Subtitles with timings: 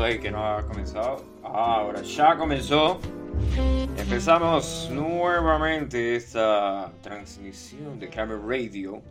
[0.00, 1.24] pasó ahí que no ha comenzado?
[1.42, 2.98] ahora ya comenzó.
[3.98, 9.02] Empezamos nuevamente esta transmisión de Camera Radio.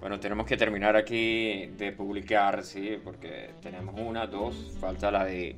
[0.00, 5.56] Bueno, tenemos que terminar aquí de publicar, sí, porque tenemos una, dos, falta la de...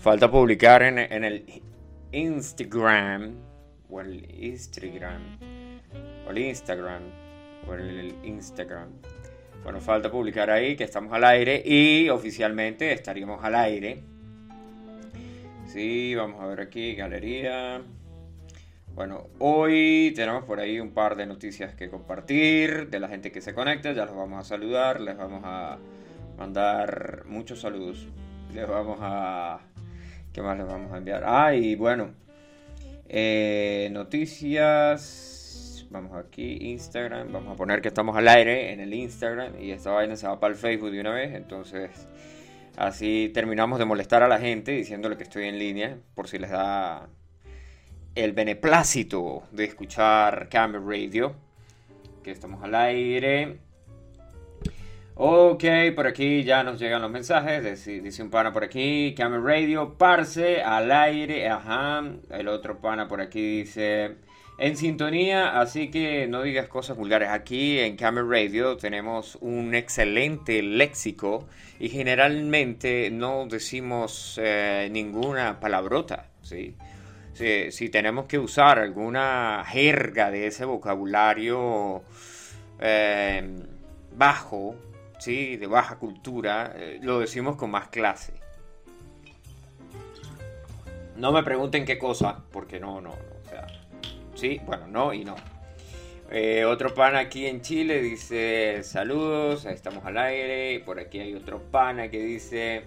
[0.00, 1.62] Falta publicar en, en el
[2.10, 3.32] Instagram,
[3.88, 5.22] o el Instagram,
[6.26, 7.02] o el Instagram,
[7.68, 8.88] o el Instagram.
[9.64, 14.02] Bueno, falta publicar ahí que estamos al aire y oficialmente estaríamos al aire.
[15.66, 17.80] Sí, vamos a ver aquí, galería.
[18.94, 23.40] Bueno, hoy tenemos por ahí un par de noticias que compartir de la gente que
[23.40, 23.92] se conecta.
[23.92, 25.78] Ya los vamos a saludar, les vamos a
[26.36, 28.06] mandar muchos saludos.
[28.52, 29.60] Les vamos a...
[30.34, 31.22] ¿Qué más les vamos a enviar?
[31.24, 32.10] Ah, y bueno,
[33.08, 35.33] eh, noticias
[35.94, 37.30] Vamos aquí, Instagram.
[37.30, 39.62] Vamos a poner que estamos al aire en el Instagram.
[39.62, 41.32] Y esta vaina se va para el Facebook de una vez.
[41.36, 42.08] Entonces,
[42.76, 45.96] así terminamos de molestar a la gente diciéndole que estoy en línea.
[46.16, 47.08] Por si les da
[48.16, 51.36] el beneplácito de escuchar Camera Radio.
[52.24, 53.58] Que estamos al aire.
[55.14, 55.62] Ok,
[55.94, 57.84] por aquí ya nos llegan los mensajes.
[57.86, 62.02] Dice, un pana por aquí, Camera Radio, parce, al aire, ajá.
[62.30, 64.16] El otro pana por aquí dice,
[64.56, 67.28] en sintonía, así que no digas cosas vulgares.
[67.30, 71.46] Aquí en Camera Radio tenemos un excelente léxico
[71.80, 76.28] y generalmente no decimos eh, ninguna palabrota.
[76.42, 76.76] ¿sí?
[77.34, 82.04] Si, tenemos que usar alguna jerga de ese vocabulario
[82.78, 83.58] eh,
[84.12, 84.76] bajo,
[85.18, 85.56] ¿sí?
[85.56, 88.34] de baja cultura, eh, lo decimos con más clase.
[91.16, 93.33] No me pregunten qué cosa, porque no, no, no.
[94.34, 95.36] Sí, bueno, no y no.
[96.30, 100.80] Eh, otro pan aquí en Chile dice saludos, estamos al aire.
[100.80, 102.82] Por aquí hay otro pana que dice,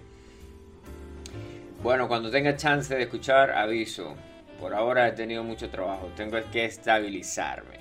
[1.82, 4.14] bueno, cuando tenga chance de escuchar, aviso.
[4.60, 7.78] Por ahora he tenido mucho trabajo, tengo que estabilizarme.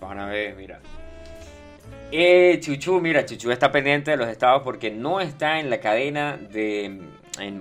[0.00, 0.80] Van a ver, mira.
[2.12, 6.36] Eh, Chuchu, mira, Chuchu está pendiente de los estados porque no está en la cadena
[6.36, 7.00] de,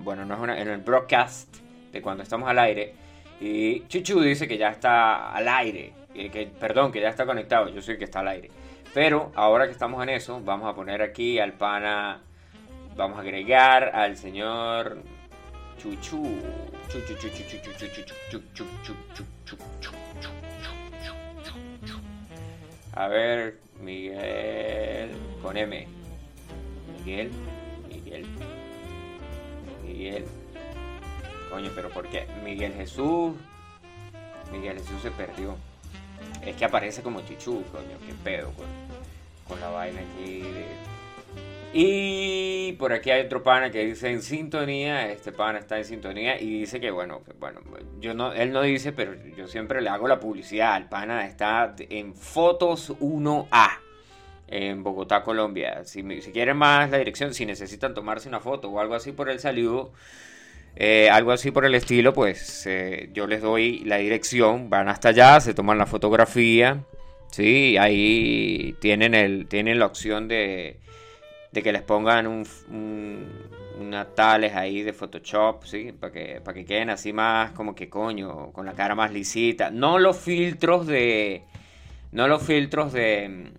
[0.01, 1.57] bueno, no es una, en el broadcast
[1.91, 2.93] de cuando estamos al aire
[3.39, 7.79] y Chuchu dice que ya está al aire, que, perdón, que ya está conectado, yo
[7.79, 8.51] el que está al aire.
[8.93, 12.21] Pero ahora que estamos en eso, vamos a poner aquí al pana,
[12.95, 15.01] vamos a agregar al señor
[15.77, 16.37] Chuchu.
[22.93, 25.11] A ver, Miguel
[25.41, 25.87] con M.
[26.97, 27.31] Miguel,
[27.87, 28.25] Miguel,
[29.85, 30.25] Miguel.
[31.49, 32.27] Coño, pero ¿por qué?
[32.43, 33.35] Miguel Jesús.
[34.51, 35.55] Miguel Jesús se perdió.
[36.45, 38.51] Es que aparece como Chichu, coño, qué pedo
[39.47, 40.43] con, la vaina aquí.
[41.73, 46.39] Y por aquí hay otro pana que dice en sintonía, este pana está en sintonía
[46.39, 47.59] y dice que bueno, bueno,
[47.99, 50.77] yo no, él no dice, pero yo siempre le hago la publicidad.
[50.77, 53.69] El pana está en Fotos 1A
[54.47, 55.83] en Bogotá, Colombia.
[55.85, 59.29] Si, si quieren más la dirección, si necesitan tomarse una foto o algo así por
[59.29, 59.91] el saludo,
[60.79, 65.09] eh, algo así por el estilo, pues eh, yo les doy la dirección, van hasta
[65.09, 66.85] allá, se toman la fotografía,
[67.29, 67.75] ¿sí?
[67.77, 70.77] Ahí tienen, el, tienen la opción de,
[71.51, 72.45] de que les pongan un,
[73.77, 75.91] unas tales ahí de Photoshop, ¿sí?
[75.91, 79.71] Para que, para que queden así más como que coño, con la cara más lisita.
[79.71, 81.43] No los filtros de...
[82.13, 83.51] No los filtros de...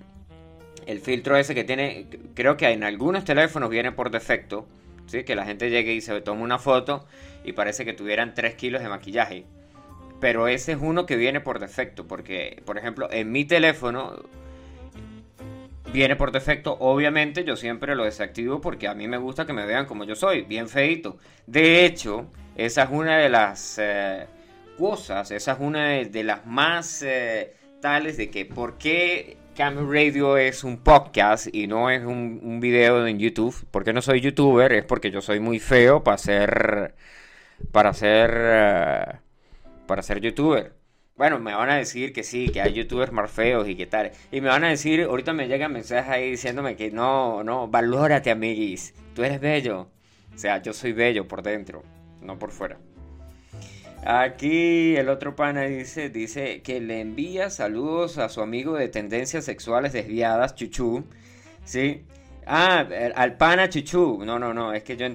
[0.86, 4.66] El filtro ese que tiene, creo que en algunos teléfonos viene por defecto
[5.24, 7.06] que la gente llegue y se tome una foto
[7.44, 9.44] y parece que tuvieran 3 kilos de maquillaje.
[10.20, 14.22] Pero ese es uno que viene por defecto, porque, por ejemplo, en mi teléfono
[15.92, 16.76] viene por defecto.
[16.78, 20.14] Obviamente yo siempre lo desactivo porque a mí me gusta que me vean como yo
[20.14, 21.18] soy, bien feito.
[21.46, 22.26] De hecho,
[22.56, 24.26] esa es una de las eh,
[24.78, 30.36] cosas, esa es una de, las más eh, tales de que por qué Camera Radio
[30.36, 33.54] es un podcast y no es un, video en YouTube.
[33.70, 34.72] ¿Por qué no soy youtuber?
[34.72, 36.94] Es porque yo soy muy feo para ser.
[37.72, 38.30] Para ser.
[38.32, 39.04] Eh,
[39.86, 40.72] para ser youtuber.
[41.16, 44.12] Bueno, me van a decir que sí, que hay youtubers más feos y qué tal.
[44.32, 48.30] Y me van a decir, ahorita me llegan mensajes ahí diciéndome que no, no, valórate,
[48.30, 48.94] amiguis.
[49.14, 49.88] Tú eres bello.
[50.34, 51.82] O sea, yo soy bello por dentro,
[52.22, 52.78] no por fuera.
[54.04, 59.44] Aquí el otro pana dice, dice que le envía saludos a su amigo de tendencias
[59.44, 61.04] sexuales desviadas, Chuchu.
[61.64, 62.02] ¿Sí?
[62.46, 64.24] Ah, al pana Chuchu.
[64.24, 65.06] No, no, no, es que yo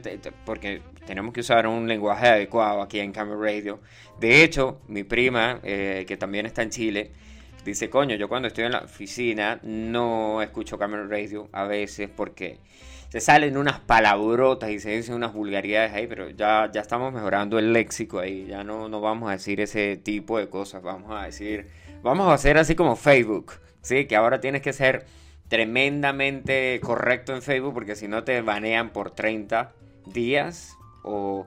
[0.46, 3.80] porque tenemos que usar un lenguaje adecuado aquí en Camera Radio.
[4.20, 7.12] De hecho, mi prima, eh, que también está en Chile,
[7.66, 12.60] dice, coño, yo cuando estoy en la oficina no escucho Camera Radio a veces porque
[13.10, 17.60] se salen unas palabrotas y se dicen unas vulgaridades ahí, pero ya, ya estamos mejorando
[17.60, 21.25] el léxico ahí, ya no, no vamos a decir ese tipo de cosas, vamos a
[21.25, 21.68] decir,
[22.02, 24.06] vamos a hacer así como Facebook, ¿sí?
[24.06, 25.06] Que ahora tienes que ser
[25.48, 29.72] tremendamente correcto en Facebook porque si no te banean por 30
[30.06, 31.46] días o...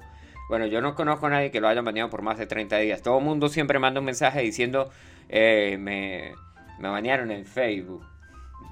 [0.48, 3.02] Bueno, yo no conozco a nadie que lo haya baneado por más de 30 días.
[3.02, 4.88] Todo el mundo siempre manda un mensaje diciendo,
[5.28, 6.32] eh, me,
[6.78, 8.02] me banearon en Facebook.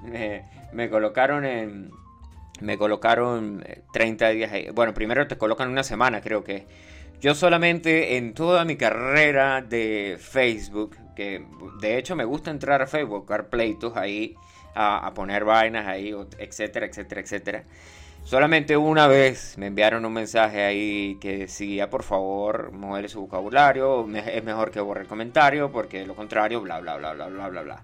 [0.73, 1.91] me colocaron en
[2.59, 3.63] me colocaron
[3.93, 4.69] 30 eh, días ahí.
[4.73, 6.65] Bueno, primero te colocan una semana, creo que.
[7.19, 11.43] Yo solamente en toda mi carrera de Facebook, que
[11.81, 14.35] de hecho me gusta entrar a Facebook, buscar pleitos ahí,
[14.75, 17.63] a, poner vainas ahí, etcétera, etcétera, etcétera.
[18.23, 24.07] Solamente una vez me enviaron un mensaje ahí que decía, por favor, modele su vocabulario,
[24.15, 27.47] es mejor que borre el comentario, porque de lo contrario, bla, bla, bla, bla, bla,
[27.47, 27.83] bla, bla.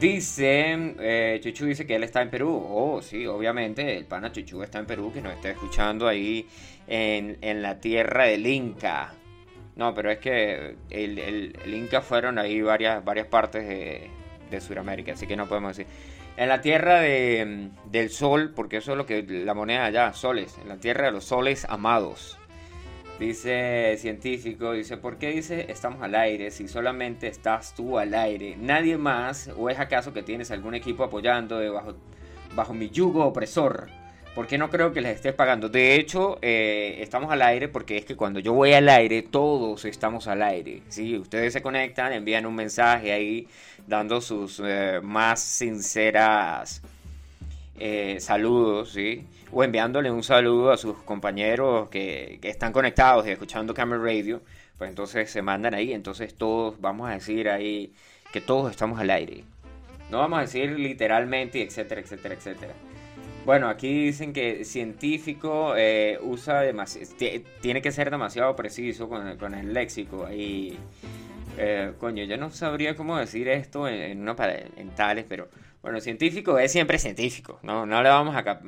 [0.00, 2.66] Dice, eh, Chuchu dice que él está en Perú.
[2.70, 6.48] Oh, sí, obviamente, el pana Chuchu está en Perú, que nos está escuchando ahí
[6.86, 9.12] en, la tierra del Inca.
[9.76, 14.08] No, pero es que el, Inca fueron ahí varias, varias partes de,
[14.50, 15.92] de Sudamérica, así que no podemos decir.
[16.38, 20.68] En la tierra del sol, porque eso es lo que la moneda allá, soles, en
[20.70, 22.39] la tierra de los soles amados.
[23.20, 28.56] Dice científico, dice, ¿por qué dice estamos al aire si solamente estás tú al aire?
[28.56, 31.96] Nadie más, o es acaso que tienes algún equipo apoyando bajo,
[32.54, 33.88] bajo mi yugo opresor?
[34.34, 35.68] Porque no creo que les estés pagando.
[35.68, 39.84] De hecho, eh, estamos al aire porque es que cuando yo voy al aire, todos
[39.84, 40.80] estamos al aire.
[40.88, 41.18] ¿sí?
[41.18, 43.46] Ustedes se conectan, envían un mensaje ahí
[43.86, 46.80] dando sus eh, más sinceras
[47.80, 49.26] eh, saludos, ¿sí?
[49.52, 54.42] o enviándole un saludo a sus compañeros que, están conectados y escuchando Camera Radio,
[54.78, 57.92] pues entonces se mandan ahí, entonces todos vamos a decir ahí
[58.32, 59.44] que todos estamos al aire.
[60.10, 62.74] No vamos a decir literalmente, etcétera, etcétera, etcétera.
[63.46, 67.10] Bueno, aquí dicen que científico eh, usa demasiado,
[67.62, 70.30] tiene que ser demasiado preciso con el, con el léxico.
[70.30, 70.76] Y,
[71.56, 74.36] eh, coño, yo no sabría cómo decir esto en, en, una,
[74.76, 75.48] en tales, pero
[75.82, 78.60] bueno, científico es siempre científico, no, no le vamos a...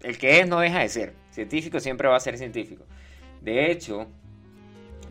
[0.00, 2.84] El que es no deja de ser, científico siempre va a ser científico.
[3.40, 4.06] De hecho,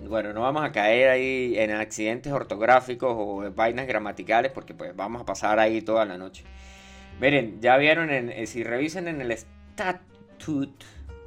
[0.07, 5.21] bueno, no vamos a caer ahí en accidentes ortográficos o vainas gramaticales porque pues vamos
[5.21, 6.43] a pasar ahí toda la noche.
[7.19, 10.83] Miren, ya vieron, en, eh, si revisen en el statut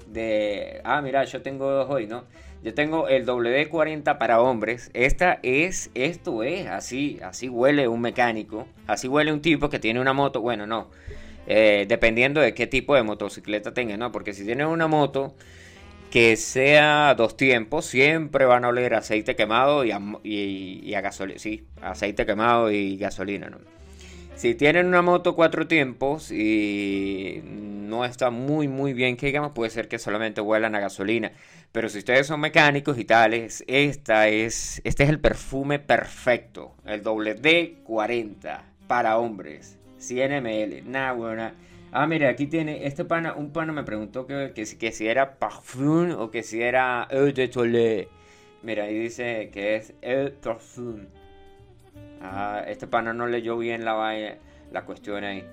[0.07, 0.81] de...
[0.85, 2.25] Ah, mira, yo tengo dos hoy, ¿no?
[2.67, 4.91] Yo tengo el WD-40 para hombres.
[4.93, 8.67] Esta es, esto es, así, así huele un mecánico.
[8.89, 10.41] Así huele un tipo que tiene una moto.
[10.41, 10.91] Bueno, no.
[11.47, 14.11] Eh, dependiendo de qué tipo de motocicleta tenga, ¿no?
[14.11, 15.37] Porque si tiene una moto
[16.11, 21.39] que sea dos tiempos, siempre van a oler aceite quemado y a, y gasolina.
[21.39, 23.59] Sí, aceite quemado y gasolina, ¿no?
[24.37, 29.71] Si tienen una moto cuatro tiempos y no está muy muy bien que digamos, puede
[29.71, 31.33] ser que solamente huelan a gasolina.
[31.73, 36.75] Pero si ustedes son mecánicos y tales, esta es, este es el perfume perfecto.
[36.85, 39.79] El WD-40 para hombres.
[39.99, 40.91] 100 ml.
[40.91, 41.55] Nada, buena.
[41.93, 45.39] Ah, mira, aquí tiene, este pana, un pana me preguntó que, que, que si era
[45.39, 48.09] parfum o que si era eau de toilette.
[48.63, 51.07] Mira, ahí dice que es el parfum.
[52.21, 54.37] Ah, este pana no leyó bien la,
[54.73, 55.45] la cuestión ahí.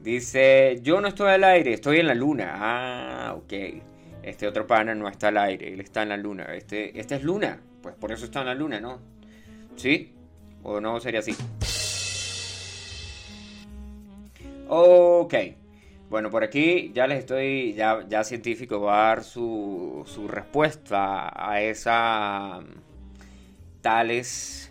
[0.00, 2.52] Dice, yo no estoy al aire, estoy en la luna.
[2.54, 3.52] Ah, ok.
[4.26, 6.46] Este otro pana no está al aire, él está en la luna.
[6.52, 8.98] Este, este es luna, pues por eso está en la luna, ¿no?
[9.76, 10.14] ¿Sí?
[10.64, 11.32] ¿O no sería así?
[14.66, 15.32] Ok.
[16.10, 21.30] Bueno, por aquí ya les estoy, ya, ya científico va a dar su, su respuesta
[21.32, 22.64] a esa
[23.80, 24.65] tales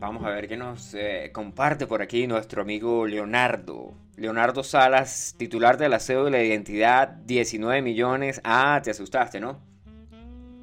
[0.00, 3.94] Vamos a ver qué nos eh, comparte por aquí nuestro amigo Leonardo.
[4.16, 8.40] Leonardo Salas, titular de la cédula de identidad, 19 millones.
[8.44, 9.60] Ah, te asustaste, ¿no?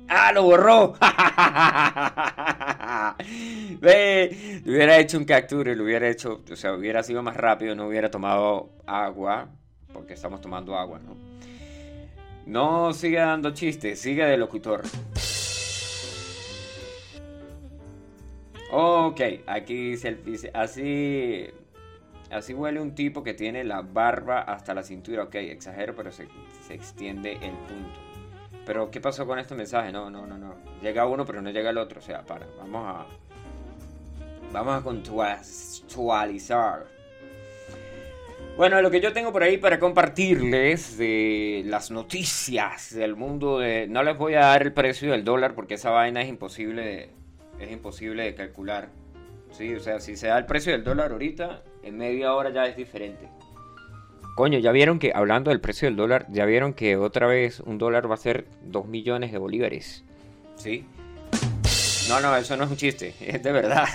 [0.07, 0.93] ¡Ah, lo borró!
[3.81, 7.75] Ve, le hubiera hecho un capture, lo hubiera hecho, o sea, hubiera sido más rápido,
[7.75, 9.49] no hubiera tomado agua,
[9.91, 11.17] porque estamos tomando agua, ¿no?
[12.45, 14.83] No siga dando chistes, siga de locutor.
[18.77, 21.47] Ok, aquí dice el así
[22.29, 25.23] así huele un tipo que tiene la barba hasta la cintura.
[25.23, 26.27] Ok, exagero, pero se,
[26.69, 28.01] extiende el punto.
[28.65, 29.93] Pero ¿qué pasó con este mensaje?
[29.93, 30.55] No, no, no, no.
[30.81, 31.99] Llega uno, pero no llega el otro.
[31.99, 33.05] O sea, para, vamos a
[34.51, 36.85] vamos a contextualizar.
[38.57, 43.87] Bueno, lo que yo tengo por ahí para compartirles de las noticias del mundo de...
[43.87, 47.24] No les voy a dar el precio del dólar porque esa vaina es imposible de
[47.59, 48.89] es imposible de calcular.
[49.51, 49.73] ¿sí?
[49.73, 52.75] O sea, si se da el precio del dólar ahorita, en media hora ya es
[52.75, 53.29] diferente.
[54.35, 57.77] Coño, ya vieron que, hablando del precio del dólar, ya vieron que otra vez un
[57.77, 60.03] dólar va a ser 2 millones de bolívares.
[60.57, 60.85] ¿Sí?
[62.09, 63.87] No, no, eso no es un chiste, es de verdad.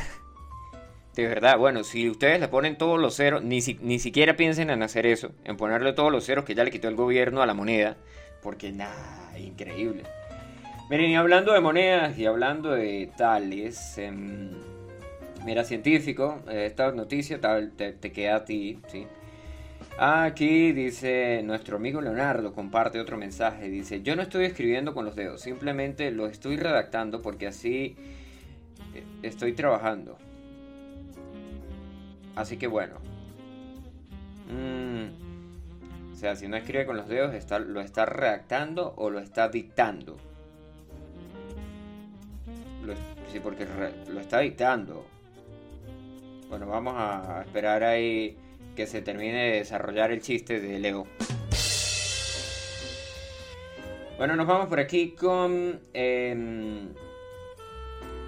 [1.14, 4.82] De verdad, bueno, si ustedes le ponen todos los ceros, ni, ni siquiera piensen en
[4.82, 7.52] hacer eso, en ponerle todos los ceros que ya le quitó el gobierno a la
[7.52, 7.96] moneda,
[8.42, 10.04] porque nada, increíble.
[10.90, 14.50] Miren, y hablando de monedas y hablando de tales, em,
[15.44, 19.06] mira, científico, eh, esta noticia tal, te, te, queda a ti, ¿sí?
[19.96, 25.14] Aquí dice nuestro amigo Leonardo, comparte otro mensaje, dice, yo no estoy escribiendo con los
[25.14, 27.94] dedos, simplemente lo estoy redactando porque así
[28.92, 30.18] eh, estoy trabajando.
[32.34, 32.96] Así que bueno.
[34.48, 37.32] Mm, o sea, si no escribe con los dedos,
[37.68, 40.16] ¿lo está redactando o lo está dictando?
[43.32, 43.66] Sí, porque
[44.08, 45.06] lo está dictando.
[46.48, 48.36] Bueno, vamos a esperar ahí
[48.74, 51.06] que se termine de desarrollar el chiste de Leo.
[54.18, 55.80] Bueno, nos vamos por aquí con...
[55.94, 56.88] Em,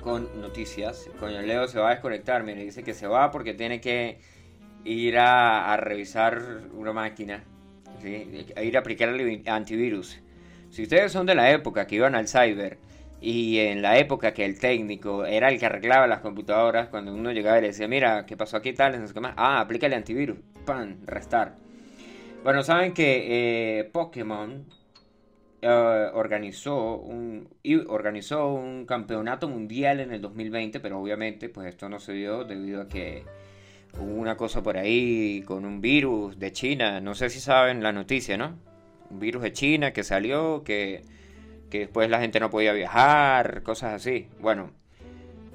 [0.01, 1.09] con noticias.
[1.19, 4.19] Coño, Leo se va a desconectar, mire, dice que se va porque tiene que
[4.85, 6.41] ir a, revisar
[6.75, 7.45] una máquina,
[8.05, 10.19] ir a aplicar el antivirus.
[10.71, 12.79] Si ustedes son de la época que iban al cyber
[13.23, 17.31] y en la época que el técnico era el que arreglaba las computadoras, cuando uno
[17.31, 19.00] llegaba y le decía, mira, ¿qué pasó aquí tal?
[19.00, 19.35] No más.
[19.37, 20.38] Ah, aplica el antivirus.
[20.67, 21.55] Pan, restar.
[22.43, 24.67] Bueno, saben que eh, Pokémon
[25.61, 27.49] eh, organizó, un,
[27.87, 32.83] organizó un campeonato mundial en el 2020, pero obviamente pues esto no se dio debido
[32.83, 33.23] a que
[34.00, 37.93] hubo una cosa por ahí con un virus de China, no sé si saben la
[37.93, 38.59] noticia, ¿no?
[39.11, 41.05] Un virus de China que salió, que,
[41.73, 44.29] que después la gente no podía viajar, cosas así.
[44.41, 44.73] Bueno,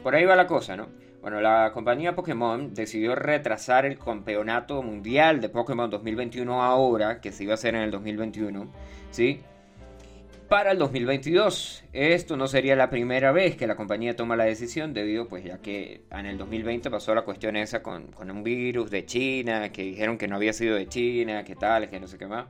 [0.01, 0.87] por ahí va la cosa, ¿no?
[1.21, 7.43] Bueno, la compañía Pokémon decidió retrasar el campeonato mundial de Pokémon 2021 ahora, que se
[7.43, 8.67] iba a hacer en el 2021,
[9.11, 9.43] ¿sí?
[10.49, 11.83] para el 2022.
[11.93, 15.59] Esto no sería la primera vez que la compañía toma la decisión debido pues ya
[15.59, 20.17] que en el 2020 pasó la cuestión esa con, un virus de China, que dijeron
[20.17, 22.47] que no había sido de China, que tal, que no sé qué más.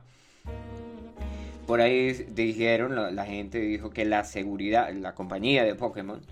[1.68, 6.22] Por ahí dijeron, la, gente dijo que la seguridad, la compañía de Pokémon,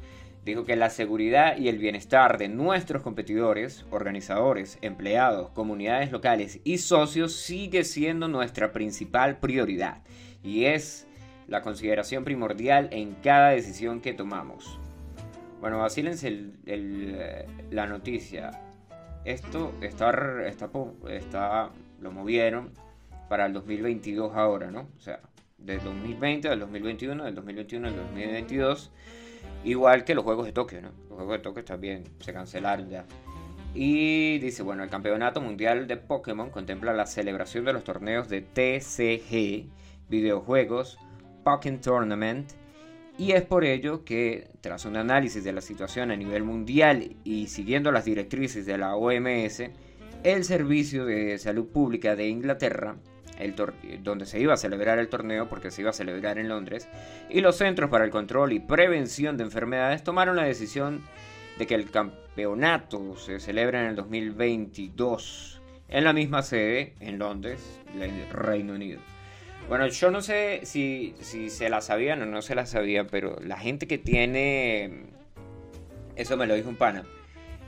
[0.47, 6.79] dijo que la seguridad y el bienestar de nuestros competidores, organizadores, empleados, comunidades locales y
[6.79, 9.99] socios sigue siendo nuestra principal prioridad.
[10.43, 11.07] Y es
[11.49, 14.81] la consideración primordial en cada decisión que tomamos.
[15.61, 18.53] Bueno, vacílense el, la noticia.
[19.27, 20.15] Esto está,
[20.47, 20.71] está,
[21.11, 22.86] está, lo movieron
[23.29, 24.89] para el 2022 ahora, ¿no?
[24.97, 25.21] O sea,
[25.59, 28.93] del 2020 al 2021, del 2021 al 2022.
[29.65, 30.91] Igual que los Juegos de Tokio, ¿no?
[31.09, 33.05] Los Juegos de Tokio también se cancelaron ya.
[33.75, 38.41] Y dice, bueno, el Campeonato Mundial de Pokémon contempla la celebración de los torneos de
[38.41, 39.69] TCG,
[40.09, 40.99] videojuegos,
[41.45, 42.53] Pokémon Tournament
[43.19, 47.47] y es por ello que, tras un análisis de la situación a nivel mundial y
[47.47, 49.63] siguiendo las directrices de la OMS,
[50.23, 52.97] el Servicio de Salud Pública de Inglaterra,
[53.39, 53.55] el
[54.03, 56.89] donde se iba a celebrar el torneo porque se iba a celebrar en Londres,
[57.29, 61.03] y los Centros para el Control y Prevención de Enfermedades tomaron la decisión
[61.59, 65.57] de que el campeonato se celebre en el 2022
[65.89, 67.81] en la misma sede, en Londres,
[68.33, 69.01] Reino Unido.
[69.69, 73.59] Bueno, yo no sé si, se la sabían o no se la sabían, pero la
[73.59, 75.07] gente que tiene...
[76.15, 77.05] Eso me lo dijo un pana.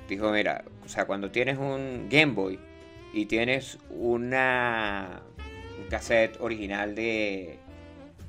[0.08, 2.58] Dijo, mira, o sea, cuando tienes un Game Boy
[3.12, 5.22] y tienes una...
[5.78, 7.58] Un cassette original de...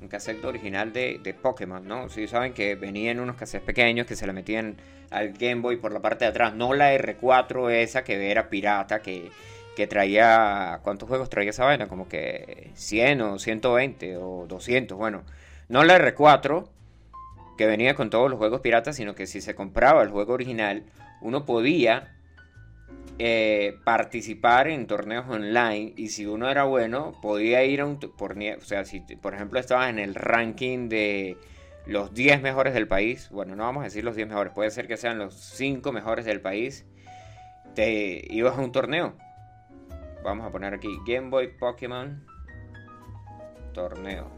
[0.02, 2.08] Un cassette original de, de Pokémon, ¿no?
[2.10, 4.78] Si saben que venían unos cassettes pequeños que se le metían
[5.12, 6.56] al Game Boy por la parte de atrás.
[6.56, 9.30] No la R4 esa que era pirata, que
[9.80, 11.88] que traía, ¿cuántos juegos traía esa vaina?
[11.88, 15.24] Como que 100 o 120 o 200, bueno,
[15.70, 16.68] no la R4
[17.58, 20.84] que venía con todos los juegos piratas, sino que si se compraba el juego original,
[21.22, 22.14] uno podía
[23.20, 28.00] eh, participar en torneos online y si uno era bueno, podía ir a un...
[28.00, 31.38] Por, o sea, si por ejemplo estabas en el ranking de
[31.86, 34.88] los 10 mejores del país, bueno, no vamos a decir los 10 mejores, puede ser
[34.88, 36.86] que sean los 5 mejores del país,
[37.76, 39.16] te ibas a un torneo
[40.24, 42.26] Vamos a poner aquí Game Boy Pokémon
[43.74, 44.30] Torneo.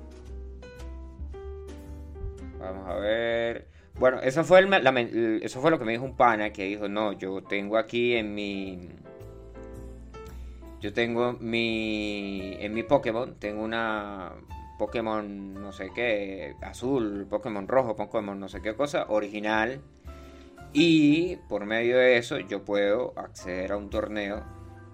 [2.59, 3.70] Vamos a ver.
[3.99, 7.13] Bueno, eso fue, el, eso fue lo que me dijo un pana que dijo, no,
[7.13, 8.89] yo tengo aquí en mi...
[10.79, 12.57] Yo tengo mi...
[12.59, 14.33] En mi Pokémon, tengo una
[14.81, 19.79] Pokémon no sé qué, azul, Pokémon rojo, Pokémon no sé qué cosa, original.
[20.73, 24.43] Y por medio de eso yo puedo acceder a un torneo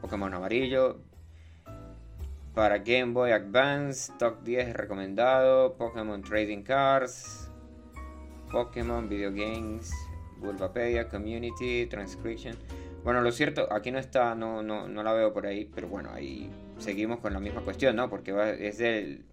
[0.01, 0.99] Pokémon amarillo.
[2.53, 5.75] Para Game Boy Advance, Top 10 recomendado.
[5.77, 7.46] Pokémon Trading Cards.
[8.51, 9.91] Pokémon Video Games.
[10.39, 12.55] Bulbapedia, Community, Transcription.
[13.03, 16.09] Bueno, lo cierto, aquí no está, no, no, no la veo por ahí, pero bueno,
[16.13, 18.09] ahí seguimos con la misma cuestión, ¿no?
[18.09, 19.23] Porque es del.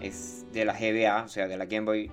[0.00, 2.10] Es de la GBA, o sea, de la Game Boy.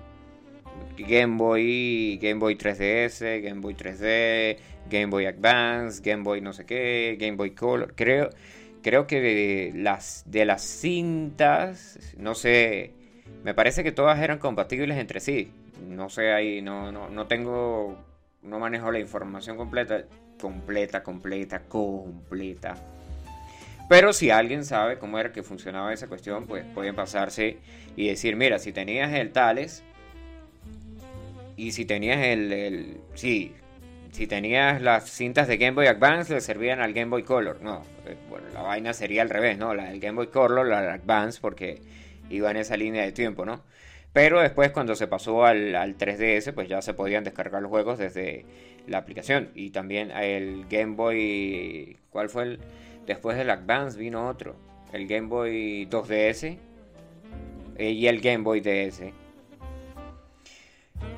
[0.98, 6.64] Game Boy, Game Boy 3DS, Game Boy 3D, Game Boy Advance, Game Boy no sé
[6.66, 7.94] qué, Game Boy Color.
[7.96, 8.30] Creo,
[8.82, 12.92] creo que las, de las cintas, no sé,
[13.42, 15.50] me parece que todas eran compatibles entre sí.
[15.80, 17.96] No sé, ahí no, no, no tengo,
[18.42, 20.04] no manejo la información completa,
[20.40, 22.76] completa, completa, completa.
[23.88, 27.58] Pero si alguien sabe cómo era que funcionaba esa cuestión, pues pueden pasarse
[27.96, 29.82] y decir, mira, si tenías el tales
[31.56, 33.52] y si tenías el, el sí,
[34.12, 37.62] si tenías las cintas de Game Boy Advance le servían al Game Boy Color.
[37.62, 39.74] No, eh, bueno, la vaina sería al revés, ¿no?
[39.74, 41.80] La del Game Boy Color, la del Advance, porque
[42.28, 43.62] iba en esa línea de tiempo, ¿no?
[44.12, 48.44] Pero después cuando se pasó al, 3DS, pues ya se podían descargar los juegos desde
[48.86, 49.50] la aplicación.
[49.54, 51.96] Y también el Game Boy...
[52.10, 52.60] ¿Cuál fue el...?
[53.06, 54.56] Después del Advance vino otro.
[54.92, 56.58] El Game Boy 2DS
[57.76, 59.12] eh, y el Game Boy DS.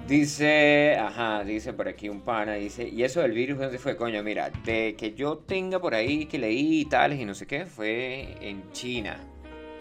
[0.07, 3.97] Dice, ajá, dice por aquí un pana, dice, y eso del virus, ¿dónde fue?
[3.97, 7.47] Coño, mira, de que yo tenga por ahí que leí y tales y no sé
[7.47, 9.19] qué, fue en China.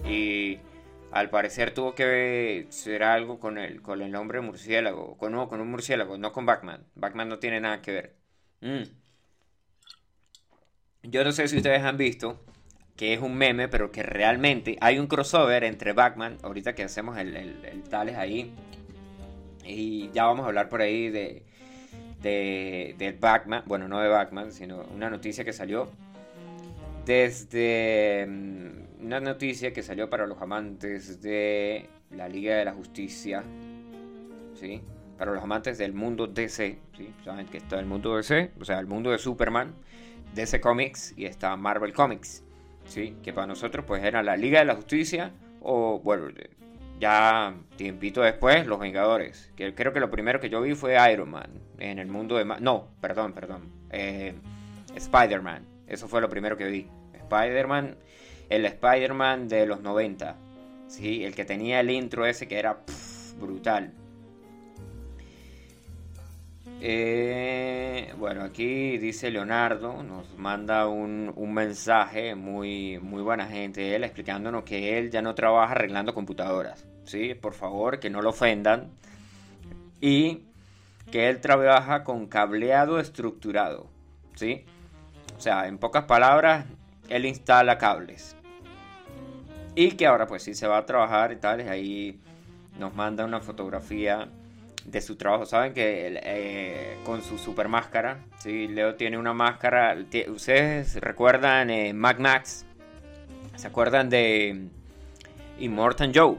[0.07, 0.57] Y
[1.11, 5.69] al parecer tuvo que ser algo con el, con el nombre murciélago, con, con un
[5.71, 6.85] murciélago, no con Batman.
[6.95, 8.15] Batman no tiene nada que ver.
[8.61, 8.83] Mm.
[11.03, 12.39] Yo no sé si ustedes han visto
[12.95, 17.17] que es un meme, pero que realmente hay un crossover entre Batman, ahorita que hacemos
[17.17, 18.53] el, el, el tales ahí
[19.65, 21.43] y ya vamos a hablar por ahí de,
[22.21, 25.89] de, de Batman, bueno, no de Batman, sino una noticia que salió
[27.05, 33.43] desde mm, una noticia que salió para los amantes de la Liga de la Justicia,
[34.53, 34.81] ¿sí?
[35.17, 37.13] Para los amantes del mundo DC, ¿sí?
[37.23, 39.73] Saben que está el mundo DC, o sea, el mundo de Superman,
[40.35, 42.43] DC Comics y está Marvel Comics,
[42.85, 43.15] ¿sí?
[43.23, 46.27] Que para nosotros pues era la Liga de la Justicia o, bueno,
[46.99, 49.51] ya tiempito después, Los Vengadores.
[49.55, 52.45] Que creo que lo primero que yo vi fue Iron Man en el mundo de...
[52.45, 53.71] No, perdón, perdón.
[53.89, 54.35] Eh,
[54.95, 55.65] Spider-Man.
[55.87, 56.87] Eso fue lo primero que vi.
[57.13, 57.97] Spider-Man,
[58.51, 60.35] el Spider-Man de los 90.
[60.87, 62.77] Sí, el que tenía el intro ese que era
[63.39, 63.93] brutal.
[66.81, 74.63] Eh, bueno, aquí dice Leonardo, nos manda un, mensaje, muy, muy buena gente, él explicándonos
[74.63, 77.35] que él ya no trabaja arreglando computadoras, ¿sí?
[77.35, 78.89] Por favor, que no lo ofendan.
[80.01, 80.41] Y
[81.11, 83.87] que él trabaja con cableado estructurado,
[84.35, 84.65] ¿sí?
[85.37, 86.65] O sea, en pocas palabras,
[87.09, 88.35] él instala cables.
[89.75, 92.19] Y que ahora pues sí se va a trabajar y tal, ahí
[92.77, 94.27] nos manda una fotografía
[94.85, 95.45] de su trabajo.
[95.45, 98.67] Saben que eh, con su super máscara, ¿sí?
[98.67, 99.95] Leo tiene una máscara.
[100.29, 102.65] ¿Ustedes recuerdan eh, Max?
[103.55, 104.67] ¿Se acuerdan de
[105.59, 106.37] Immortan Joe?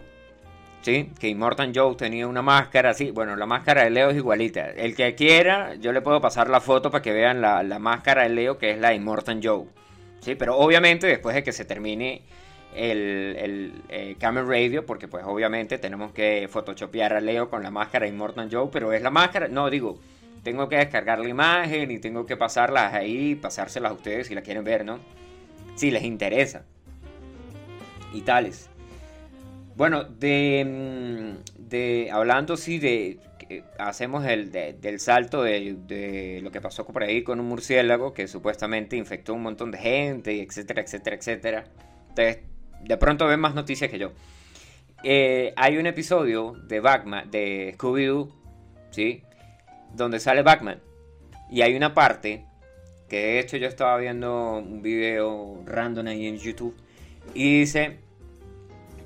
[0.82, 1.12] ¿Sí?
[1.18, 3.12] Que Immortan Joe tenía una máscara así.
[3.12, 4.70] Bueno, la máscara de Leo es igualita.
[4.70, 8.30] El que quiera, yo le puedo pasar la foto para que vean la, máscara de
[8.30, 9.66] Leo, que es la Immortan Joe.
[10.20, 10.34] ¿Sí?
[10.34, 12.22] Pero obviamente después de que se termine
[12.74, 17.70] el, el eh, Camera Radio, porque pues obviamente tenemos que photoshopear a Leo con la
[17.70, 19.98] máscara Immortal Joe, pero es la máscara, no digo,
[20.42, 24.42] tengo que descargar la imagen y tengo que pasarlas ahí, pasárselas a ustedes si la
[24.42, 24.98] quieren ver, ¿no?
[25.76, 26.64] Si les interesa.
[28.12, 28.68] Y tales.
[29.76, 33.18] Bueno, de, mm, de hablando sí de
[33.78, 38.28] hacemos el del salto de, de, lo que pasó por ahí con un murciélago que
[38.28, 41.64] supuestamente infectó un montón de gente, etcétera, etcétera, etcétera.
[42.08, 42.38] Entonces,
[42.82, 44.12] de pronto ven más noticias que yo.
[45.04, 48.32] Eh, hay un episodio de Batman, de Scooby-Doo,
[48.90, 49.22] ¿sí?
[49.94, 50.80] Donde sale Batman.
[51.50, 52.44] Y hay una parte
[53.08, 56.74] que de hecho yo estaba viendo un video random ahí en YouTube.
[57.34, 57.98] Y dice,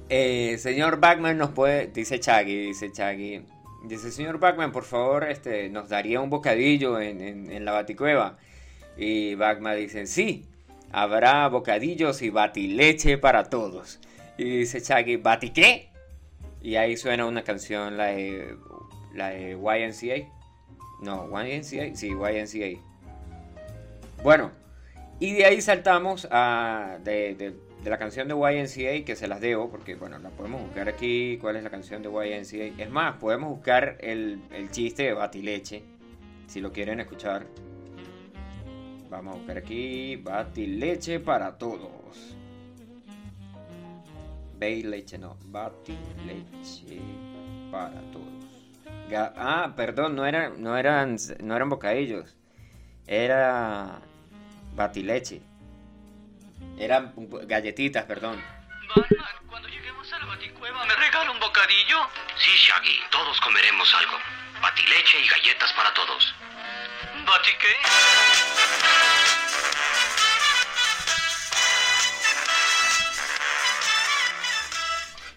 [0.08, 3.42] eh, señor Batman nos puede, dice Chaggy, dice Chaggy,
[3.88, 8.38] dice, señor Batman, por favor, este, nos daría un bocadillo en, en la baticueva.
[8.96, 10.46] Y Batman dice, sí,
[10.92, 14.00] habrá bocadillos y batileche para todos.
[14.38, 15.90] Y dice Chaggy, ¿bati qué?
[16.60, 18.56] Y ahí suena una canción, la de,
[19.14, 20.28] la de YNCA.
[21.00, 22.80] No, YNCA, sí, YNCA.
[24.22, 24.50] Bueno,
[25.20, 29.70] y de ahí saltamos a de, de, la canción de YNCA que se las debo,
[29.70, 31.38] porque bueno, la podemos buscar aquí.
[31.40, 32.82] ¿Cuál es la canción de YNCA?
[32.82, 35.82] Es más, podemos buscar el, el chiste de Batileche,
[36.46, 37.46] si lo quieren escuchar.
[39.10, 40.16] Vamos a buscar aquí.
[40.16, 42.36] Batileche para todos.
[44.58, 45.36] Bay leche, no.
[45.44, 47.00] Batileche
[47.70, 49.34] para todos.
[49.36, 52.36] ah, perdón, no eran, no eran, no eran bocadillos.
[53.06, 54.00] Era
[54.74, 55.42] batileche.
[56.78, 57.14] Eran
[57.46, 58.42] galletitas, perdón.
[58.94, 61.98] Batman, cuando lleguemos a la baticueva, ¿me regala un bocadillo?
[62.38, 64.16] Sí, Shaggy, todos comeremos algo.
[64.60, 66.34] Batileche y galletas para todos.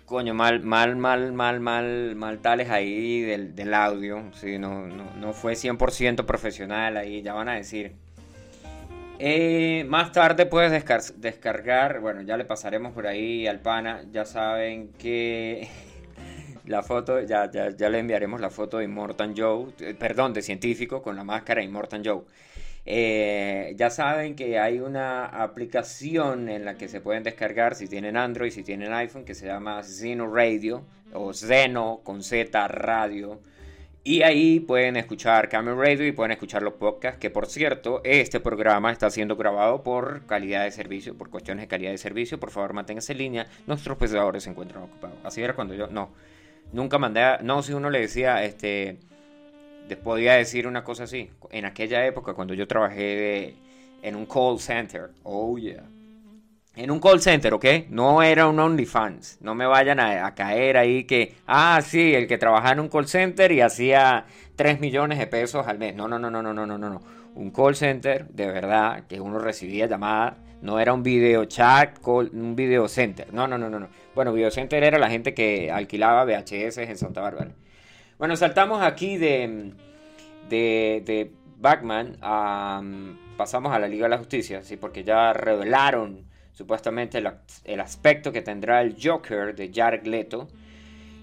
[0.06, 4.24] Coño, mal, mal, mal, mal, mal, mal tales ahí del, del audio.
[4.34, 7.94] Sí, no, no, no fue 100% profesional ahí, ya van a decir.
[9.20, 10.72] Eh, más tarde puedes
[11.18, 15.70] descargar, bueno, ya le pasaremos por ahí al pana, ya saben que
[16.70, 21.02] la foto, ya, ya, le enviaremos la foto de Immortan Joe, eh, perdón, de científico
[21.02, 22.22] con la máscara Immortan Joe.
[22.86, 28.16] Eh, ya saben que hay una aplicación en la que se pueden descargar si tienen
[28.16, 33.40] Android, si tienen iPhone, que se llama Zeno Radio o Zeno con Z Radio.
[34.04, 38.40] Y ahí pueden escuchar Camel Radio y pueden escuchar los podcasts, que por cierto, este
[38.40, 42.40] programa está siendo grabado por calidad de servicio, por cuestiones de calidad de servicio.
[42.40, 43.48] Por favor, manténgase en línea.
[43.66, 45.18] Nuestros pesadores se encuentran ocupados.
[45.24, 46.12] Así era cuando yo, no,
[46.72, 49.00] nunca mandé, a, no, si uno le decía, este,
[50.04, 51.30] podía decir una cosa así.
[51.52, 53.56] En aquella época, cuando yo trabajé
[54.02, 55.84] en un call center, oh yeah
[56.80, 57.66] en un call center, ¿ok?
[57.90, 59.40] No era un OnlyFans.
[59.42, 63.06] No me vayan a, caer ahí que, ah, sí, el que trabajaba en un call
[63.06, 65.94] center y hacía 3 millones de pesos al mes.
[65.94, 67.02] No, no, no, no, no, no, no, no.
[67.36, 70.36] Un call center, de verdad, que uno recibía llamadas.
[70.62, 73.34] No era un video chat, un video center.
[73.34, 73.88] No, no, no, no, no.
[74.14, 77.52] Bueno, video center era la gente que alquilaba VHS en Santa Bárbara.
[78.18, 79.74] Bueno, saltamos aquí de,
[80.50, 82.18] de, de Batman
[83.38, 87.20] pasamos a la Liga de la Justicia, sí, porque ya revelaron supuestamente
[87.64, 90.50] el, aspecto que tendrá el Joker de Jared Leto.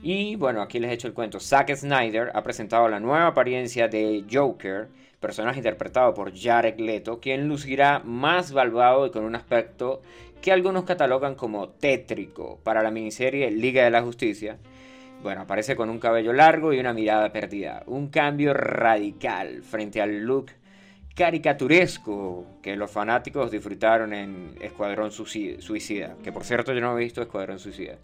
[0.03, 1.41] Y bueno, aquí les he hecho el cuento.
[1.41, 4.89] Zack Snyder ha presentado la nueva apariencia de Joker,
[5.21, 10.03] personaje interpretado por Jared Leto, quien lucirá más malvado y con un aspecto
[10.41, 14.59] que algunos catalogan como tétrico para la miniserie Liga de la Justicia.
[15.23, 17.83] Bueno, aparece con un cabello largo y una mirada perdida.
[17.87, 20.53] Un cambio radical frente al look
[21.15, 27.23] caricaturesco que los fanáticos disfrutaron en Escuadrón Suicida, que por cierto yo no he visto
[27.23, 27.97] Escuadrón Suicida.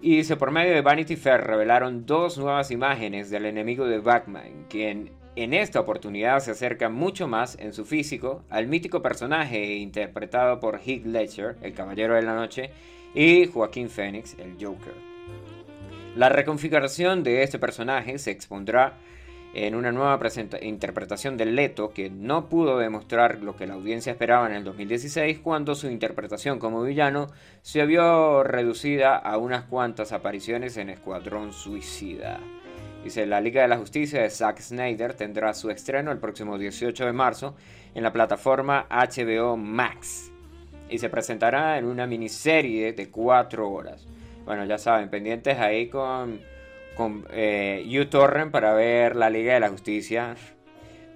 [0.00, 4.66] Y dice, por medio de Vanity Fair revelaron dos nuevas imágenes del enemigo de Batman,
[4.70, 10.60] quien en esta oportunidad se acerca mucho más en su físico al mítico personaje interpretado
[10.60, 12.70] por Heath Ledger, el Caballero de la Noche,
[13.14, 14.94] y Joaquín Phoenix, el Joker.
[16.16, 18.94] La reconfiguración de este personaje se expondrá
[19.54, 20.18] en una nueva
[20.62, 25.40] interpretación del Leto que no pudo demostrar lo que la audiencia esperaba en el 2016
[25.40, 27.28] cuando su interpretación como villano
[27.62, 32.38] se vio reducida a unas cuantas apariciones en Escuadrón Suicida.
[33.04, 37.06] Dice, la Liga de la Justicia de Zack Snyder tendrá su estreno el próximo 18
[37.06, 37.56] de marzo
[37.94, 40.30] en la plataforma HBO Max
[40.90, 44.06] y se presentará en una miniserie de 4 horas.
[44.44, 46.40] Bueno, ya saben, pendientes ahí con
[47.00, 50.36] con eh, uTorrent para ver la Liga de la Justicia.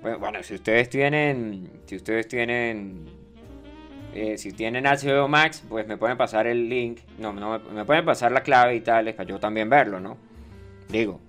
[0.01, 3.05] Bueno, si ustedes tienen, si ustedes tienen,
[4.14, 8.05] eh, si tienen HBO Max, pues me pueden pasar el link, no, no, me pueden
[8.05, 10.16] pasar la clave y tal, para yo también verlo, ¿no?
[10.88, 11.20] Digo,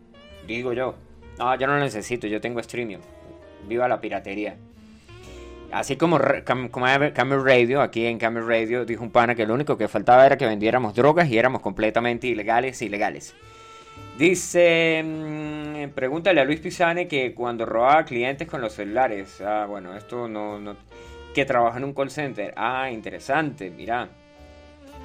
[0.47, 0.95] digo yo.
[1.37, 2.99] No, yo no lo necesito, yo tengo streaming.
[3.67, 4.55] Viva la piratería.
[5.71, 6.19] Así como,
[6.71, 10.37] como Radio, aquí en Camel Radio dijo un pana que lo único que faltaba era
[10.37, 13.35] que vendiéramos drogas y éramos completamente ilegales, ilegales.
[14.17, 19.95] Dice, mm, pregúntale a Luis Pisane que cuando robaba clientes con los celulares, ah, bueno,
[19.97, 20.77] esto no, no,
[21.33, 24.07] que trabaja en un call center, ah, interesante, mira,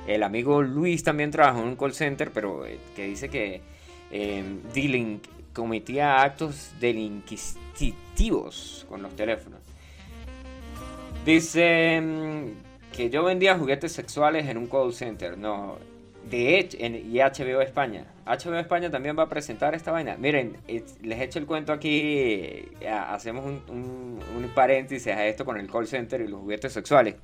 [0.07, 3.61] el amigo Luis también trabaja en un call center, pero eh, que dice que
[4.11, 5.18] eh,
[5.53, 9.61] cometía actos delinquisitivos con los teléfonos.
[11.25, 12.03] Dice
[12.96, 15.77] que yo vendía juguetes sexuales en un call center, no,
[16.29, 18.05] de hecho, en, y HBO España.
[18.27, 20.16] HBO España también va a presentar esta vaina.
[20.16, 20.57] Miren,
[21.03, 22.68] les echo el cuento aquí.
[22.87, 24.20] hacemos un,
[24.55, 27.16] paréntesis a esto con el call center y los juguetes sexuales.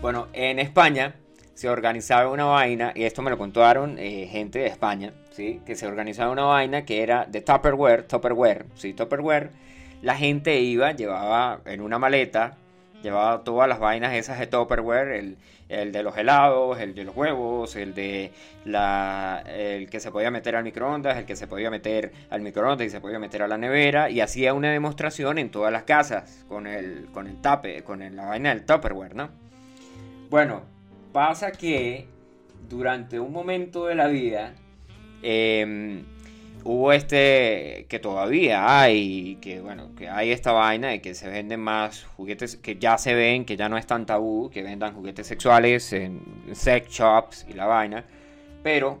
[0.00, 1.14] Bueno, en España
[1.54, 5.60] se organizaba una vaina, y esto me lo contaron eh, gente de España, ¿sí?
[5.66, 8.94] que se organizaba una vaina que era de Tupperware, Tupperware, ¿sí?
[8.94, 9.50] Tupperware.
[10.02, 12.56] La gente iba, llevaba en una maleta,
[13.02, 15.36] llevaba todas las vainas esas de Tupperware, el,
[15.68, 18.30] El de los helados, el de los huevos, el de
[18.66, 22.86] la, el que se podía meter al microondas, el que se podía meter al microondas
[22.86, 24.10] y se podía meter a la nevera.
[24.10, 28.26] Y hacía una demostración en todas las casas con el, con el tape, con la
[28.26, 29.30] vaina del Tupperware, ¿no?
[30.28, 30.62] Bueno,
[31.12, 32.06] pasa que
[32.68, 34.54] durante un momento de la vida
[35.22, 36.04] em,
[36.64, 41.60] hubo este que todavía hay, que bueno, que hay esta vaina de que se venden
[41.60, 45.26] más juguetes, que ya se ven, que ya no es tan tabú, que vendan juguetes
[45.26, 46.22] sexuales en
[46.52, 48.04] sex shops y la vaina,
[48.62, 49.00] pero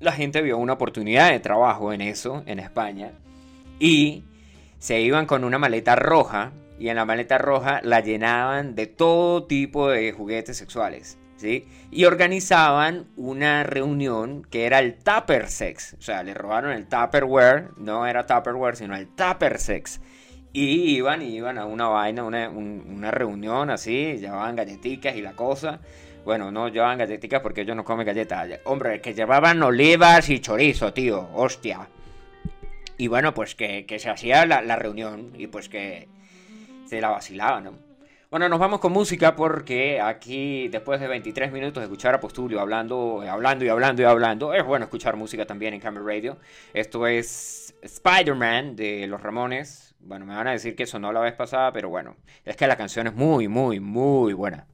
[0.00, 3.12] la gente vio una oportunidad de trabajo en eso, en España,
[3.80, 4.22] y
[4.78, 9.44] se iban con una maleta roja, y en la maleta roja la llenaban de todo
[9.44, 11.18] tipo de juguetes sexuales.
[11.90, 15.94] Y organizaban una reunión que era el Tupper Sex.
[15.98, 20.00] O sea, le robaron el Tupperware, no era Tupperware, sino el Tupper Sex.
[20.52, 25.34] Y iban, y iban a una vaina, una, una reunión así, llevaban galletitas y la
[25.34, 25.80] cosa.
[26.24, 28.48] Bueno, no llevaban galletitas porque ellos no comen galletas.
[28.64, 31.88] Hombre, que llevaban olivas y chorizo, tío, hostia.
[32.96, 36.08] Y bueno, pues que, se hacía la reunión y pues que
[36.88, 37.88] se la vacilaban, ¿no?
[38.30, 42.60] Bueno, nos vamos con música porque aquí, después de 23 minutos de escuchar a Postulio
[42.60, 46.36] hablando, hablando y hablando y hablando, es bueno escuchar música también en Camera Radio.
[46.74, 49.94] Esto es Spider-Man de Los Ramones.
[50.00, 52.76] Bueno, me van a decir que sonó la vez pasada, pero bueno, es que la
[52.76, 54.66] canción es muy, muy, muy buena.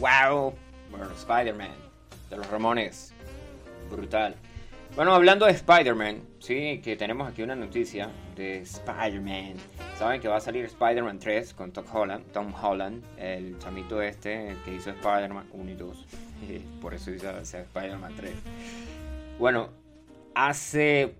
[0.00, 0.54] Wow,
[0.90, 1.70] bueno, Spider-Man,
[2.28, 3.14] de los Ramones,
[3.90, 4.34] brutal.
[4.96, 9.54] Bueno, hablando de Spider-Man, sí, que tenemos aquí una noticia de Spider-Man.
[9.98, 14.56] Saben que va a salir Spider-Man 3 con Tom Holland, Tom Holland, el chamito este
[14.64, 16.06] que hizo Spider-Man 1 y 2.
[16.80, 18.32] Por eso hizo Spider-Man 3.
[19.38, 19.70] Bueno,
[20.34, 21.14] hace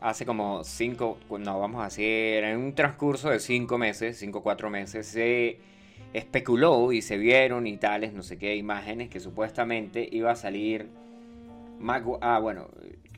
[0.00, 4.42] hace como 5, no, vamos a decir, en un transcurso de 5 meses, 5 o
[4.42, 5.58] 4 meses, se
[6.12, 10.88] especuló y se vieron y tales, no sé qué, imágenes que supuestamente iba a salir
[12.20, 12.68] ah, bueno,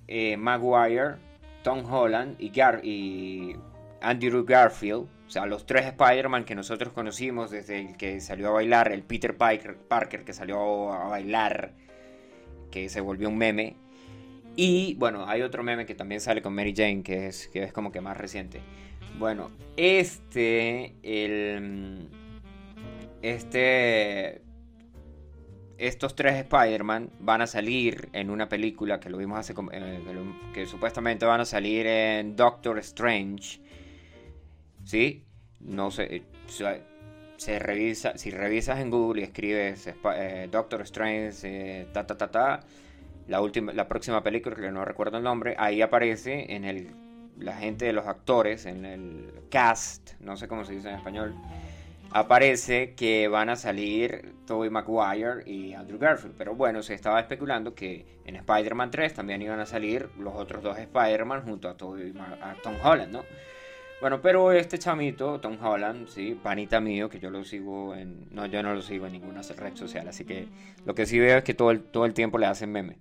[0.09, 1.17] eh, Maguire,
[1.63, 3.57] Tom Holland y, Gar y
[4.01, 8.53] Andrew Garfield, o sea, los tres Spider-Man que nosotros conocimos desde el que salió a
[8.53, 11.73] bailar, el Peter Parker que salió a bailar,
[12.71, 13.77] que se volvió un meme.
[14.57, 17.73] Y bueno, hay otro meme que también sale con Mary Jane, que es, que es
[17.73, 18.61] como que más reciente.
[19.19, 22.09] Bueno, este, el,
[23.23, 24.43] este,
[25.79, 30.01] estos tres Spider-Man van a salir en una película que lo vimos hace, eh,
[30.53, 33.61] que, supuestamente van a salir en Doctor Strange.
[34.85, 35.25] ¿Sí?
[35.61, 36.23] No sé,
[37.37, 42.31] se revisa, si revisas en Google y escribes eh, Doctor Strange, eh, ta ta ta
[42.31, 42.61] ta,
[43.31, 46.91] la última, la próxima película que no recuerdo el nombre, ahí aparece en el
[47.39, 51.35] la gente de los actores, en el cast, no sé cómo se dice en español,
[52.11, 56.35] aparece que van a salir Tobey Maguire y Andrew Garfield.
[56.37, 60.63] Pero bueno, se estaba especulando que en Spider-Man 3 también iban a salir los otros
[60.63, 63.25] dos Spider-Man junto a, a Tom Holland, ¿no?
[64.01, 68.29] Bueno, pero este chamito, Tom Holland, sí, panita mío, que yo lo sigo en...
[68.31, 70.49] No, yo no lo sigo en ninguna red social, así que
[70.87, 72.97] lo que sí veo es que todo el, todo el tiempo le hacen meme.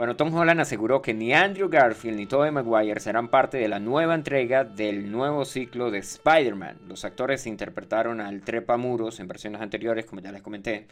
[0.00, 3.78] Bueno, Tom Holland aseguró que ni Andrew Garfield ni Tobey Maguire serán parte de la
[3.78, 6.78] nueva entrega del nuevo ciclo de Spider-Man.
[6.88, 10.86] Los actores interpretaron al Trepamuros en versiones anteriores, como ya les comenté.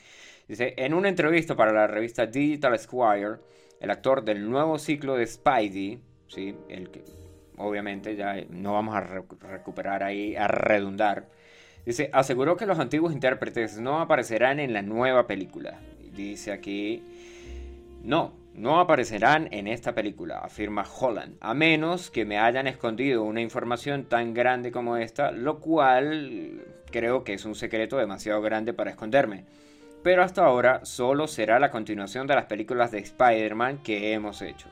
[0.46, 3.36] Dice, en una entrevista para la revista Digital Squire,
[3.80, 6.54] el actor del nuevo ciclo de Spidey, ¿sí?
[6.68, 7.02] el que
[7.56, 11.30] obviamente ya no vamos a recuperar ahí, a redundar,
[11.86, 15.80] dice, aseguró que los antiguos intérpretes no aparecerán en la nueva película.
[16.14, 17.02] Dice aquí,
[18.02, 23.40] no, no aparecerán en esta película, afirma Holland, a menos que me hayan escondido una
[23.40, 28.90] información tan grande como esta, lo cual creo que es un secreto demasiado grande para
[28.90, 29.44] esconderme.
[30.02, 34.68] Pero hasta ahora solo será la continuación de las películas de Spider-Man que hemos hecho.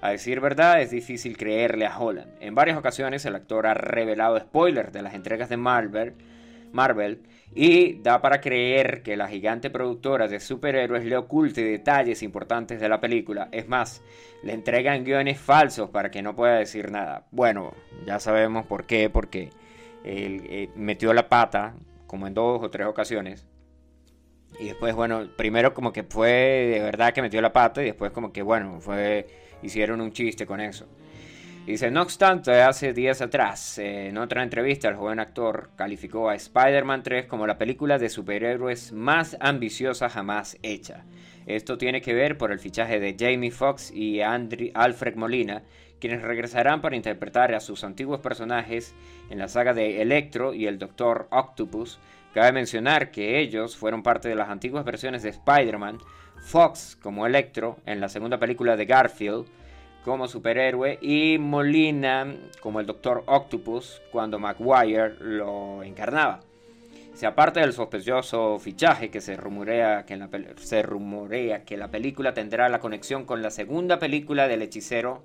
[0.00, 2.30] A decir verdad, es difícil creerle a Holland.
[2.40, 6.14] En varias ocasiones el actor ha revelado spoilers de las entregas de Marvel,
[6.72, 7.22] Marvel
[7.54, 12.88] y da para creer que la gigante productora de superhéroes le oculte detalles importantes de
[12.88, 13.48] la película.
[13.52, 14.02] Es más,
[14.42, 17.26] le entregan guiones falsos para que no pueda decir nada.
[17.30, 17.72] Bueno,
[18.06, 19.50] ya sabemos por qué, porque
[20.04, 21.74] él, eh, metió la pata
[22.06, 23.46] como en dos o tres ocasiones.
[24.58, 26.30] Y después, bueno, primero como que fue
[26.72, 29.26] de verdad que metió la pata y después como que, bueno, fue
[29.62, 30.86] hicieron un chiste con eso.
[31.68, 37.02] Dice, no obstante, hace días atrás, en otra entrevista, el joven actor calificó a Spider-Man
[37.02, 41.04] 3 como la película de superhéroes más ambiciosa jamás hecha.
[41.44, 45.62] Esto tiene que ver por el fichaje de Jamie Foxx y Alfred Molina,
[46.00, 48.94] quienes regresarán para interpretar a sus antiguos personajes
[49.28, 51.98] en la saga de Electro y el Doctor Octopus.
[52.32, 55.98] Cabe mencionar que ellos fueron parte de las antiguas versiones de Spider-Man,
[56.40, 59.44] Fox como Electro en la segunda película de Garfield,
[60.08, 66.40] como superhéroe y Molina como el Doctor Octopus cuando Maguire lo encarnaba.
[67.12, 72.32] Se aparte del sospechoso fichaje que se rumorea que, la, se rumorea que la película
[72.32, 75.24] tendrá la conexión con la segunda película del hechicero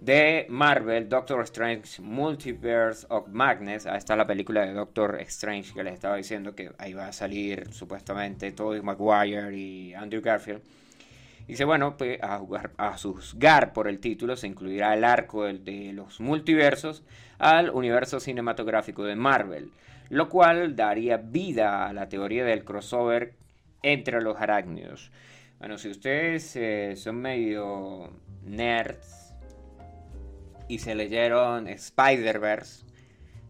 [0.00, 3.84] de Marvel, Doctor Strange Multiverse of Madness.
[3.84, 7.12] Ahí está la película de Doctor Strange que les estaba diciendo que ahí va a
[7.12, 10.62] salir supuestamente Tobey Maguire y Andrew Garfield.
[11.48, 15.92] Dice, bueno, pues a, jugar, a juzgar por el título se incluirá el arco de
[15.94, 17.02] los multiversos
[17.38, 19.70] al universo cinematográfico de Marvel,
[20.10, 23.32] lo cual daría vida a la teoría del crossover
[23.82, 25.10] entre los arácnidos.
[25.58, 28.12] Bueno, si ustedes eh, son medio
[28.44, 29.34] nerds
[30.68, 32.84] y se leyeron Spider-Verse,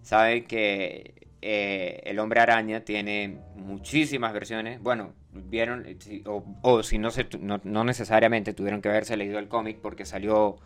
[0.03, 4.81] saben que eh, el hombre araña tiene muchísimas versiones.
[4.81, 9.79] Bueno, vieron, eh, o, si no, se, no, necesariamente tuvieron que haberse leído el cómic
[9.81, 10.57] porque salió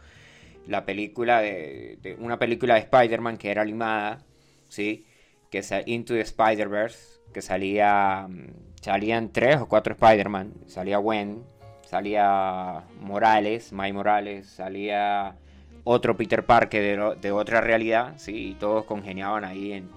[0.67, 4.25] la película de, una película de Spider-Man que era animada,
[4.69, 5.07] ¿sí?
[5.51, 8.47] Que es Into the Spider-Verse, que salía, mm,
[8.81, 11.45] salían tres o cuatro Spider-Man, salía Gwen,
[11.85, 15.37] salía Morales, May Morales, salía
[15.85, 18.51] otro Peter Parker de, de otra realidad, ¿sí?
[18.51, 19.91] Y todos congeniaban ahí en,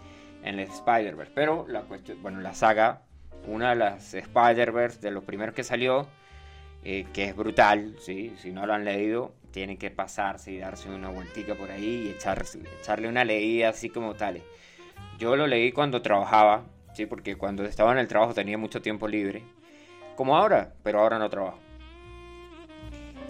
[0.46, 1.32] en el Spider-Verse.
[1.36, 3.02] Pero la cuestión, bueno, la saga
[3.48, 6.08] una de las Spider-Verse, de los primeros que salió,
[6.84, 8.34] eh, que es brutal, ¿sí?
[8.38, 12.10] si no lo han leído, tienen que pasarse y darse una vueltica por ahí y
[12.10, 14.42] echarle una leída así como tal.
[15.18, 17.06] Yo lo leí cuando trabajaba, ¿sí?
[17.06, 19.44] porque cuando estaba en el trabajo tenía mucho tiempo libre,
[20.16, 21.60] como ahora, pero ahora no trabajo.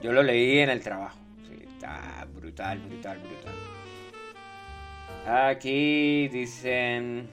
[0.01, 1.17] Yo lo leí en el trabajo,
[1.75, 3.53] está brutal, brutal, brutal.
[5.27, 7.27] Aquí dicen,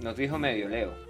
[0.00, 1.09] nos dijo medio Leo.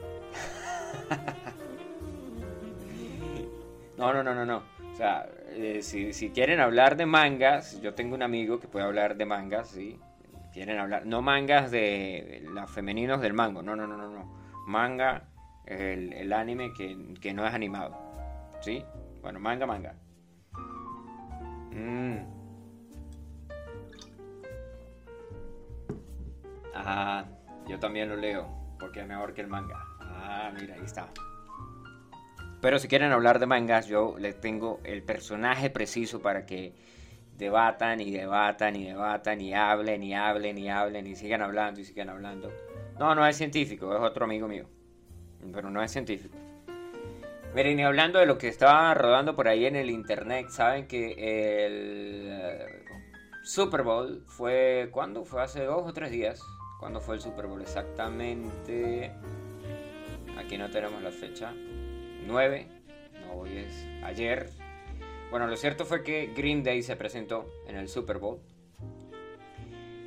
[3.96, 4.62] No, no, no, no, no.
[4.92, 9.16] O sea, eh, si, quieren hablar de mangas, yo tengo un amigo que puede hablar
[9.16, 9.98] de mangas, ¿sí?
[10.52, 14.24] Quieren hablar, no mangas de los femeninos del mango, no, no, no, no, no.
[14.66, 15.24] Manga,
[15.64, 17.96] el, el anime que, no es animado,
[18.60, 18.84] ¿sí?
[19.22, 19.94] Bueno, manga, manga.
[21.72, 22.18] Mm.
[26.74, 27.26] Ajá,
[27.66, 29.89] yo también lo leo, porque es mejor que el manga.
[30.20, 31.08] Ah, mira, ahí está.
[32.60, 36.74] Pero si quieren hablar de mangas, yo les tengo el personaje preciso para que
[37.38, 41.84] debatan y debatan y debatan y hablen y hablen y hablen y sigan hablando y
[41.86, 42.52] sigan hablando.
[42.98, 44.66] No, no es científico, es otro amigo mío.
[45.52, 46.36] Pero no es científico.
[47.54, 51.64] Miren, y hablando de lo que estaba rodando por ahí en el internet, saben que
[51.64, 52.84] el
[53.42, 54.88] Super Bowl fue.
[54.92, 55.24] ¿Cuándo?
[55.24, 56.42] Fue hace dos o tres días.
[56.78, 57.60] ¿Cuándo fue el Super Bowl?
[57.62, 59.12] Exactamente.
[60.40, 61.52] Aquí no tenemos la fecha.
[62.26, 62.66] 9.
[63.20, 64.50] No, hoy es ayer.
[65.30, 68.40] Bueno, lo cierto fue que Green Day se presentó en el Super Bowl.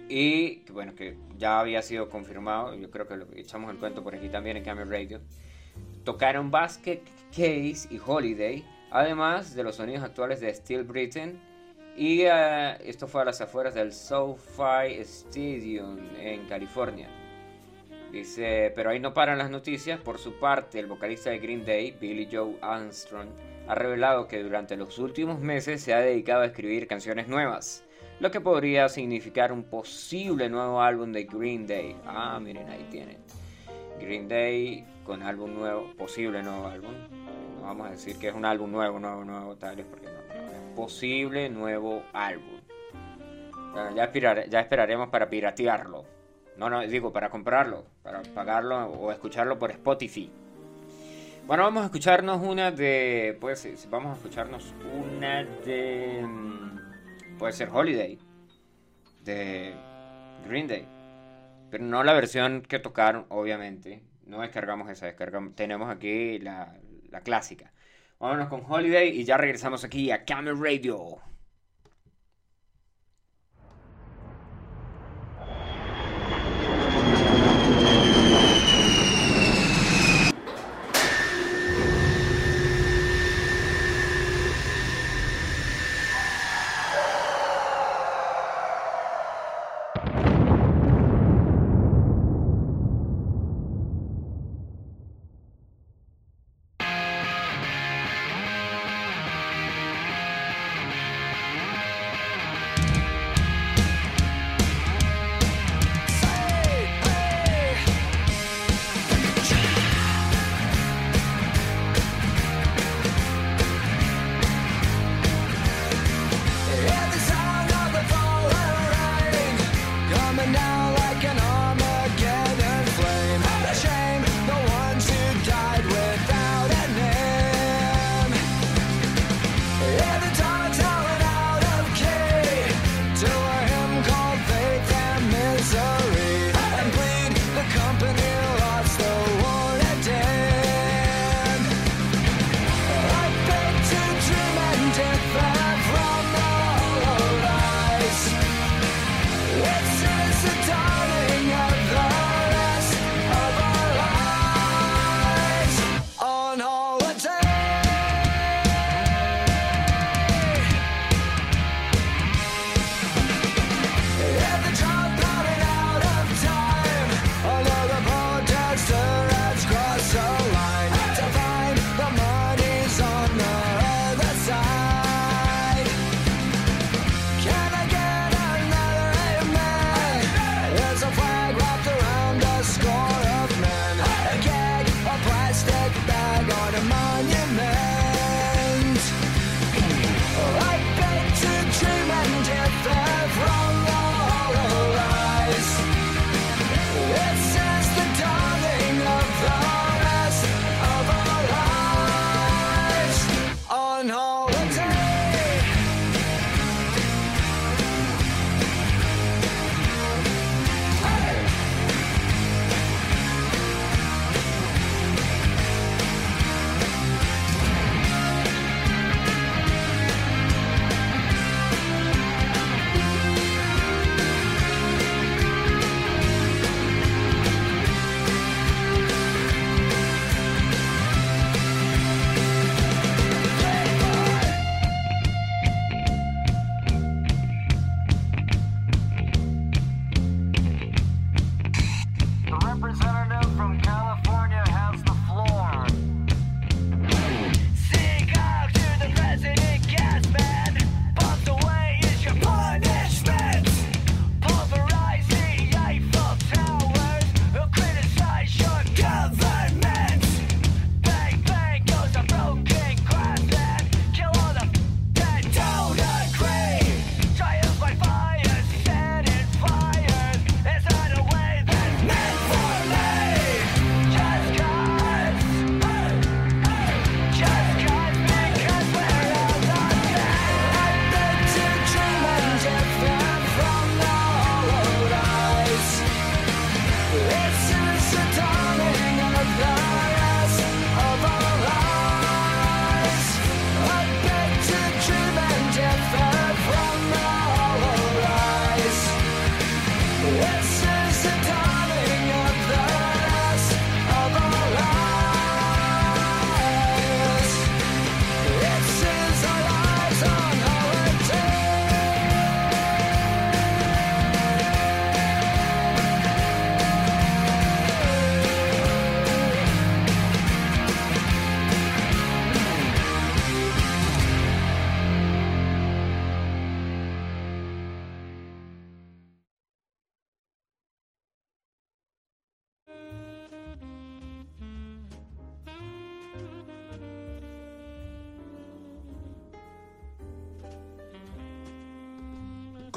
[0.10, 2.74] Y bueno, que ya había sido confirmado.
[2.76, 5.22] Yo creo que lo echamos el cuento por aquí también en Camera Radio.
[6.04, 8.66] Tocaron Basket Case y Holiday.
[8.92, 11.40] Además de los sonidos actuales de Steel Britain.
[11.96, 17.08] Y uh, esto fue a las afueras del SoFi Stadium en California.
[18.14, 20.00] Dice, pero ahí no paran las noticias.
[20.00, 23.30] Por su parte, el vocalista de Green Day, Billy Joe Armstrong,
[23.68, 27.84] ha revelado que durante los últimos meses se ha dedicado a escribir canciones nuevas,
[28.20, 31.96] lo que podría significar un posible nuevo álbum de Green Day.
[32.06, 33.18] Ah, miren, ahí tienen.
[34.00, 36.94] Green Day con álbum nuevo, posible nuevo álbum.
[37.56, 40.12] No vamos a decir que es un álbum nuevo, nuevo, nuevo, tal vez porque no,
[40.12, 42.62] es posible nuevo álbum.
[43.96, 46.13] Ya esperaremos para piratearlo.
[46.58, 50.32] No, no, digo para comprarlo, para pagarlo o escucharlo por Spotify.
[51.46, 53.38] Bueno, vamos a escucharnos una de.
[53.42, 56.24] Pues vamos a escucharnos una de.
[56.26, 58.18] Mm, puede ser Holiday.
[59.24, 59.74] De
[60.48, 60.88] Green Day.
[61.70, 64.04] Pero no la versión que tocaron, obviamente.
[64.26, 65.56] No descargamos esa, descargamos.
[65.56, 66.78] Tenemos aquí la,
[67.10, 67.74] la clásica.
[68.20, 71.20] Vámonos con Holiday y ya regresamos aquí a Camel Radio.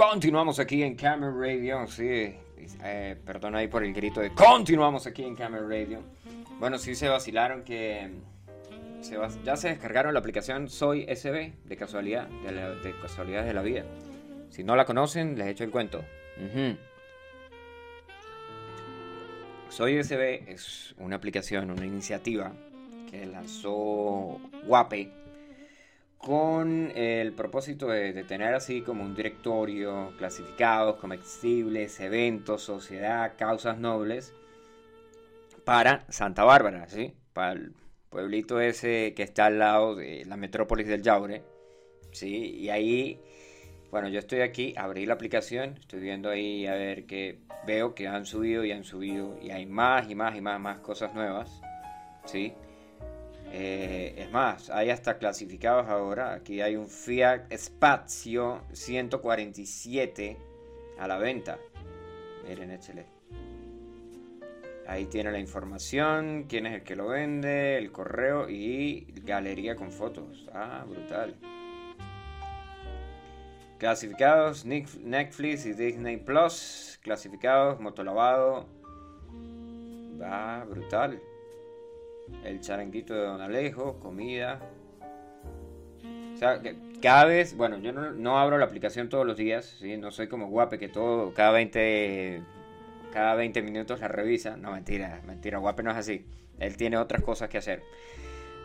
[0.08, 2.32] Continuamos aquí en Camera Radio, sí.
[2.84, 6.00] Eh, perdón ahí por el grito de continuamos aquí en Camera Radio.
[6.60, 8.12] Bueno, sí se vacilaron que
[9.44, 13.84] ya se descargaron la aplicación Soy SB de casualidad, de, la, de la vida.
[14.48, 16.04] Si no la conocen, les echo el cuento.
[19.70, 22.52] Soy SB es una aplicación, una iniciativa
[23.10, 25.25] que lanzó Guape
[26.18, 34.32] con el propósito de, tener así como un directorio, clasificados, comestibles, eventos, sociedad, causas nobles
[35.64, 37.14] para Santa Bárbara, ¿sí?
[37.32, 37.74] Para el
[38.08, 41.42] pueblito ese que está al lado de la metrópolis del Yaure,
[42.12, 42.56] ¿sí?
[42.56, 43.20] Y ahí,
[43.90, 48.06] bueno, yo estoy aquí, abrí la aplicación, estoy viendo ahí a ver que veo que
[48.06, 51.60] han subido y han subido y hay más y más y más, más cosas nuevas,
[52.24, 52.54] ¿sí?
[53.52, 56.34] Eh, es más, hay hasta clasificados ahora.
[56.34, 60.36] Aquí hay un Fiat Spazio 147
[60.98, 61.58] a la venta.
[62.46, 63.06] Miren, échale.
[64.88, 69.90] Ahí tiene la información, quién es el que lo vende, el correo y galería con
[69.90, 70.48] fotos.
[70.52, 71.34] Ah, brutal.
[73.78, 76.98] Clasificados, Netflix y Disney Plus.
[77.02, 78.66] Clasificados, motolavado.
[80.20, 81.20] Va, brutal
[82.44, 84.60] el charanguito de Don Alejo, comida.
[86.34, 89.96] O sea, que cada vez, bueno, yo no, abro la aplicación todos los días, ¿sí?
[89.96, 92.42] no soy como guape que todo, cada 20,
[93.12, 94.56] cada 20 minutos la revisa.
[94.56, 96.26] No, mentira, mentira, guape no es así.
[96.58, 97.82] Él tiene otras cosas que hacer.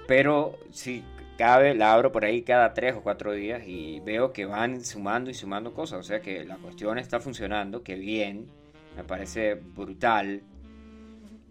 [0.08, 1.04] Pero sí,
[1.38, 5.30] cada la abro por ahí cada 3 o 4 días y veo que van sumando
[5.30, 6.00] y sumando cosas.
[6.00, 8.48] O sea que la cuestión está funcionando, que bien,
[8.96, 10.44] me parece brutal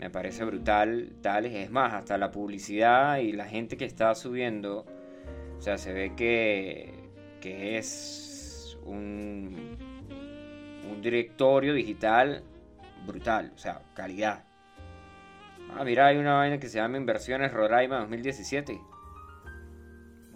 [0.00, 1.52] me parece brutal, tales.
[1.54, 4.86] Es más, hasta la publicidad y la gente que está subiendo,
[5.58, 6.94] o sea, se ve que,
[7.40, 9.76] que es un,
[10.90, 12.42] un directorio digital
[13.06, 14.44] brutal, o sea, calidad.
[15.76, 18.80] Ah, mira, hay una vaina que se llama Inversiones Roraima 2017.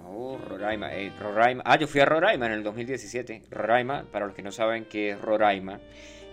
[0.07, 1.63] Oh, Roraima, eh, Roraima.
[1.65, 3.45] Ah, yo fui a Roraima en el 2017.
[3.51, 5.81] Roraima, para los que no saben qué es Roraima,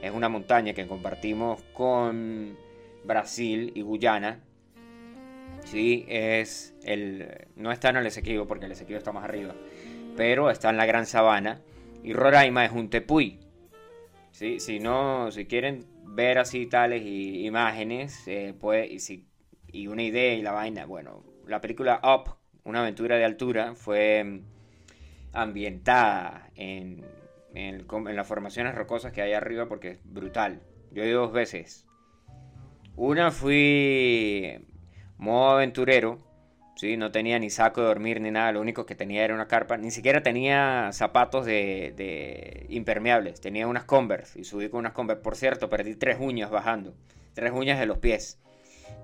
[0.02, 2.58] es una montaña que compartimos con
[3.04, 4.40] Brasil y Guyana.
[5.64, 9.54] Sí, es el, no está en el Esequibo porque el Esequibo está más arriba,
[10.18, 11.62] pero está en la Gran Sabana
[12.04, 13.40] y Roraima es un tepuy.
[14.32, 14.60] ¿sí?
[14.60, 18.56] Si no, si quieren ver así tales imágenes eh,
[18.90, 19.28] y, si,
[19.68, 24.42] y una idea y la vaina, bueno, la película Up, una aventura de altura, fue
[25.34, 27.06] ambientada en,
[27.54, 30.62] en, en las formaciones rocosas que hay arriba porque es brutal.
[30.92, 31.88] Yo he ido dos veces
[32.96, 34.60] una fui
[35.18, 36.20] modo aventurero,
[36.76, 36.98] ¿sí?
[36.98, 39.78] no tenía ni saco de dormir ni nada, lo único que tenía era una carpa,
[39.78, 45.24] ni siquiera tenía zapatos de, impermeables, tenía unas Converse y subí con unas Converse.
[45.24, 46.96] Por cierto, perdí tres uñas bajando,
[47.34, 48.40] tres uñas de los pies.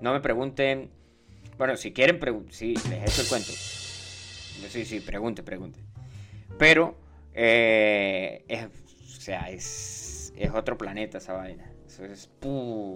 [0.00, 0.90] No me pregunten,
[1.56, 2.20] bueno, si quieren,
[2.50, 3.52] sí, les echo el cuento.
[3.52, 5.80] Sí, sí, pregunte, pregunte.
[6.58, 6.96] Pero,
[7.32, 11.67] eh, es, o sea, es, es otro planeta esa vaina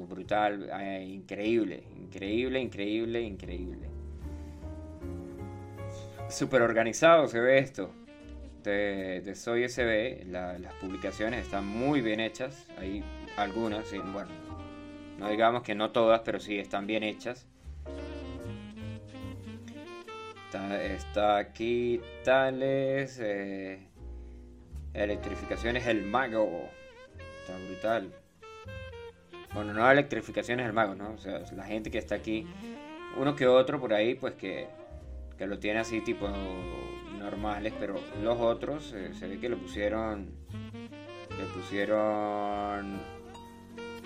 [0.08, 3.88] brutal, eh, increíble, increíble, increíble, increíble.
[6.28, 7.90] Súper organizado se ve esto.
[8.62, 12.68] De, Soy SB, las publicaciones están muy bien hechas.
[12.78, 13.02] Hay
[13.36, 14.30] algunas, bueno,
[15.18, 17.46] no digamos que no todas, pero sí están bien hechas.
[20.52, 23.80] Está, aquí Tales, eh,
[24.94, 26.68] electrificaciones El Mago.
[27.40, 28.21] Está brutal.
[29.54, 31.12] Bueno, no electrificaciones del mago, ¿no?
[31.12, 32.46] O sea, la gente que está aquí,
[33.18, 34.66] uno que otro por ahí, pues que,
[35.36, 36.28] que lo tiene así tipo
[37.18, 40.30] normales, pero los otros eh, se ve que le pusieron,
[41.38, 43.00] le pusieron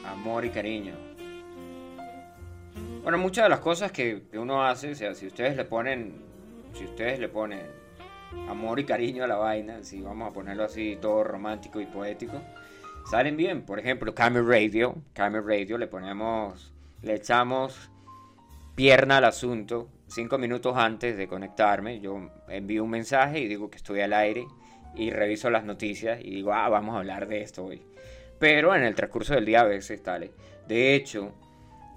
[0.05, 0.94] amor y cariño.
[3.03, 6.24] Bueno, muchas de las cosas que uno hace, o sea, si ustedes le ponen,
[6.74, 7.61] si ustedes le ponen
[8.49, 12.42] amor y cariño a la vaina, si vamos a ponerlo así todo romántico y poético,
[13.11, 13.62] salen bien.
[13.62, 14.96] Por ejemplo, Camera Radio.
[15.12, 17.90] Camera Radio le ponemos, le echamos
[18.74, 19.88] pierna al asunto.
[20.09, 24.46] Cinco minutos antes de conectarme, yo envío un mensaje y digo que estoy al aire
[24.94, 27.82] y reviso las noticias y digo, ah, vamos a hablar de esto hoy.
[28.38, 30.02] Pero en el transcurso del día a veces.
[30.68, 31.34] De hecho,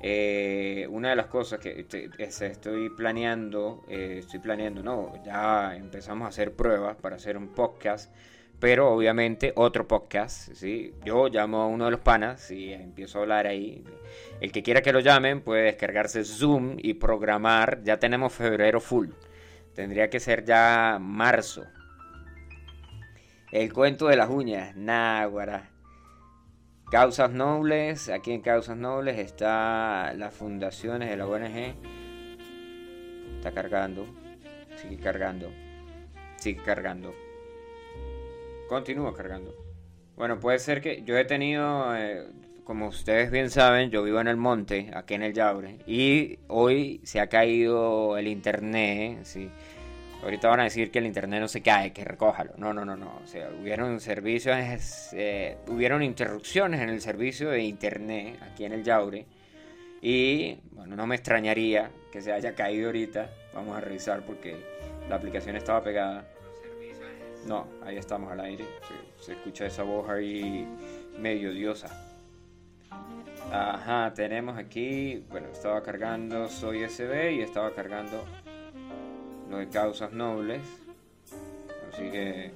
[0.01, 1.85] eh, una de las cosas que
[2.17, 8.11] estoy planeando, eh, estoy planeando, no, ya empezamos a hacer pruebas para hacer un podcast
[8.59, 10.93] pero obviamente otro podcast, ¿sí?
[11.05, 13.83] Yo llamo a uno de los panas y empiezo a hablar ahí.
[14.41, 17.81] El que quiera que lo llamen puede descargarse Zoom y programar.
[17.83, 19.09] Ya tenemos febrero full.
[19.73, 21.65] Tendría que ser ya marzo.
[23.51, 25.69] El cuento de las uñas, náguara.
[26.91, 31.75] Causas Nobles, aquí en Causas Nobles está las fundaciones de la ONG.
[33.37, 34.05] Está cargando,
[34.75, 35.49] sigue cargando,
[36.37, 37.13] sigue cargando.
[38.69, 39.51] Continúa cargando.
[40.15, 42.27] Bueno, puede ser que yo he tenido, eh,
[42.63, 47.01] como ustedes bien saben, yo vivo en el monte, aquí en el Yaure, y hoy
[47.03, 49.49] se ha caído el internet, sí.
[50.21, 52.53] Ahorita van a decir que el internet no se cae, que recójalo.
[52.57, 53.19] No, no, no, no.
[53.23, 54.55] O sea, hubieron servicios,
[55.13, 59.25] eh, hubieron interrupciones en el servicio de internet aquí en el Yaure.
[60.01, 63.29] Y bueno, no me extrañaría que se haya caído ahorita.
[63.53, 64.57] Vamos a revisar porque
[65.09, 66.25] la aplicación estaba pegada.
[67.47, 68.65] No, ahí estamos al aire.
[69.19, 70.67] Se, escucha esa voz ahí
[71.17, 71.87] medio diosa.
[73.51, 78.23] Ajá, tenemos aquí, bueno, estaba cargando Soy SB y estaba cargando
[79.49, 80.61] lo de causas nobles.
[81.91, 82.51] Así que.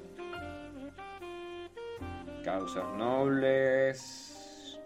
[2.43, 4.79] Causas nobles.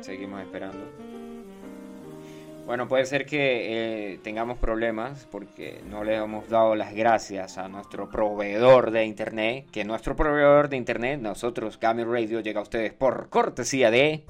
[0.00, 0.84] Seguimos esperando.
[2.66, 7.68] Bueno, puede ser que eh, tengamos problemas porque no le hemos dado las gracias a
[7.68, 9.66] nuestro proveedor de internet.
[9.70, 14.24] Que nuestro proveedor de internet, nosotros, Camel Radio, llega a ustedes por cortesía de.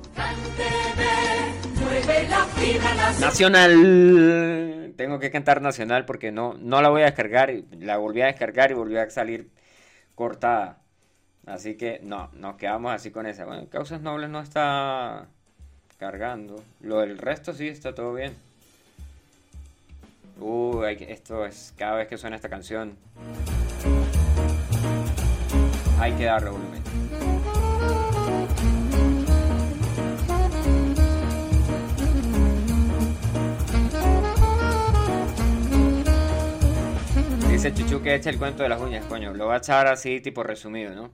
[3.20, 4.94] Nacional.
[4.96, 7.54] Tengo que cantar Nacional porque no, no la voy a descargar.
[7.78, 9.52] La volví a descargar y volvió a salir
[10.16, 10.82] cortada.
[11.46, 13.44] Así que no, nos quedamos así con esa.
[13.44, 15.28] Bueno, Causas Nobles no está
[15.98, 16.62] cargando.
[16.80, 18.34] Lo del resto sí está todo bien.
[20.40, 22.96] Uh, esto es cada vez que suena esta canción.
[25.98, 26.82] Hay que darle volumen.
[37.48, 39.32] Dice Chuchu que echa el cuento de las uñas, coño.
[39.32, 41.12] Lo va a echar así, tipo resumido, ¿no?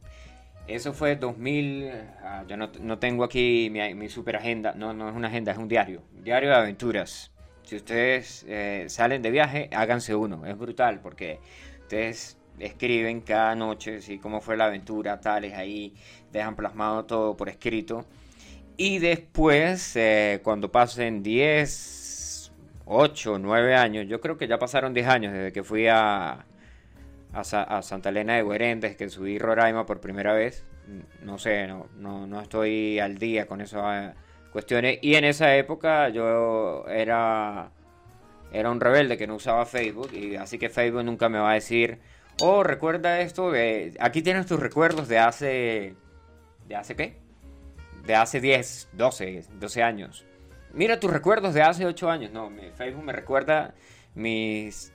[0.70, 1.90] Eso fue 2000.
[2.22, 4.72] Ah, yo no, tengo aquí mi, mi, super agenda.
[4.72, 6.02] No, no es una agenda, es un diario.
[6.22, 7.32] diario de aventuras.
[7.64, 10.46] Si ustedes eh, salen de viaje, háganse uno.
[10.46, 11.40] Es brutal porque
[11.80, 14.18] ustedes escriben cada noche, ¿sí?
[14.18, 15.92] cómo fue la aventura, tales ahí.
[16.30, 18.06] Dejan plasmado todo por escrito.
[18.76, 22.52] Y después, eh, cuando pasen 10,
[22.84, 26.46] 8, 9 años, yo creo que ya pasaron 10 años desde que fui a,
[27.32, 30.64] a, Santa Elena de Guerentes, que subí Roraima por primera vez.
[31.22, 34.14] No sé, no, no, estoy al día con esas
[34.52, 34.98] cuestiones.
[35.02, 37.70] Y en esa época yo era,
[38.52, 40.12] era un rebelde que no usaba Facebook.
[40.12, 41.98] Y así que Facebook nunca me va a decir,
[42.40, 43.94] oh, recuerda esto de...
[44.00, 45.94] Aquí tienes tus recuerdos de hace...
[46.66, 47.16] ¿De hace qué?
[48.04, 50.26] De hace 10, 12, 12 años.
[50.72, 52.32] Mira tus recuerdos de hace 8 años.
[52.32, 53.74] No, Facebook me recuerda
[54.14, 54.92] mis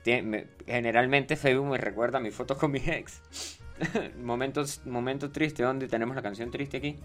[0.66, 3.60] generalmente Facebook me recuerda mis fotos con mi ex.
[4.22, 6.98] Momentos, momento triste, donde tenemos la canción triste aquí.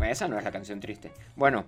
[0.00, 1.12] Esa no es la canción triste.
[1.36, 1.66] Bueno,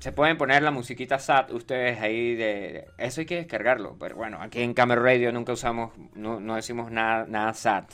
[0.00, 3.96] se pueden poner la musiquita SAT ustedes ahí de, Eso hay que descargarlo.
[3.98, 7.92] Pero bueno, aquí en Camera Radio nunca usamos, no, no decimos nada, nada SAT.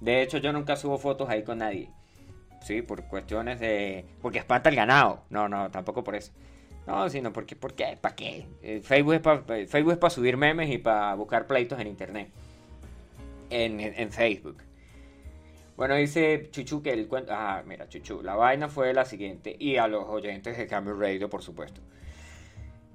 [0.00, 1.90] De hecho, yo nunca subo fotos ahí con nadie.
[2.62, 4.04] Sí, por cuestiones de...
[4.20, 5.24] Porque espanta el ganado.
[5.30, 6.32] No, no, tampoco por eso.
[6.86, 7.98] No, sino porque, ¿por qué?
[8.00, 8.46] ¿Para qué?
[8.62, 12.28] Eh, Facebook es para Facebook es para subir memes y para buscar pleitos en internet.
[13.50, 14.58] En, Facebook.
[15.76, 17.32] Bueno, dice Chuchu que el cuento.
[17.34, 18.22] Ah, mira, Chuchu.
[18.22, 19.56] La vaina fue la siguiente.
[19.58, 21.80] Y a los oyentes de Camel Radio, por supuesto.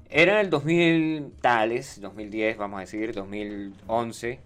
[0.09, 4.39] Era en el 2000 tales, 2010, vamos a decir, 2011.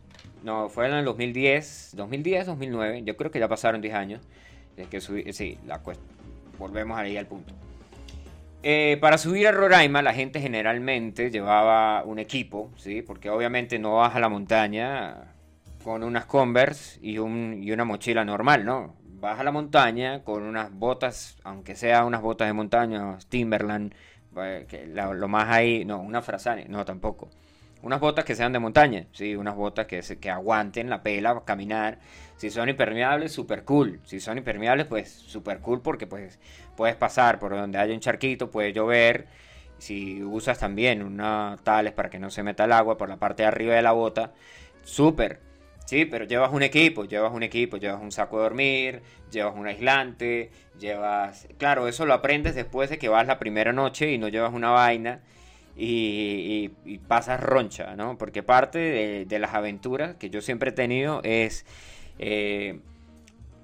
[0.44, 3.04] No, fue en el 2010, 2010, 2009.
[3.04, 4.22] Yo creo que ya pasaron 10 años.
[4.76, 5.82] Desde que subí, sí, la
[6.60, 7.54] volvemos ahí al punto.
[8.68, 13.04] Eh, para subir a Roraima la gente generalmente llevaba un equipo, ¿sí?
[13.04, 15.36] porque obviamente no vas a la montaña
[15.84, 18.96] con unas Converse y, un, y una mochila normal, ¿no?
[19.04, 23.94] Vas a la montaña con unas botas, aunque sea unas botas de montaña, Timberland,
[24.36, 24.66] eh,
[25.14, 27.30] lo más ahí, no, una Frasane, no tampoco.
[27.86, 32.00] Unas botas que sean de montaña, sí, unas botas que, que aguanten la pela, caminar.
[32.36, 34.00] Si son impermeables, super cool.
[34.06, 36.40] Si son impermeables, pues super cool porque pues
[36.76, 39.28] puedes pasar por donde haya un charquito, puede llover.
[39.78, 43.44] Si usas también una tales para que no se meta el agua por la parte
[43.44, 44.34] de arriba de la bota,
[44.82, 45.42] súper.
[45.86, 49.68] Sí, pero llevas un equipo, llevas un equipo, llevas un saco de dormir, llevas un
[49.68, 51.48] aislante, llevas...
[51.60, 54.72] Claro, eso lo aprendes después de que vas la primera noche y no llevas una
[54.72, 55.22] vaina
[55.76, 56.70] y,
[57.08, 58.18] pasas roncha, ¿no?
[58.18, 61.66] Porque parte de, las aventuras que yo siempre he tenido es...
[62.20, 62.80] Eh,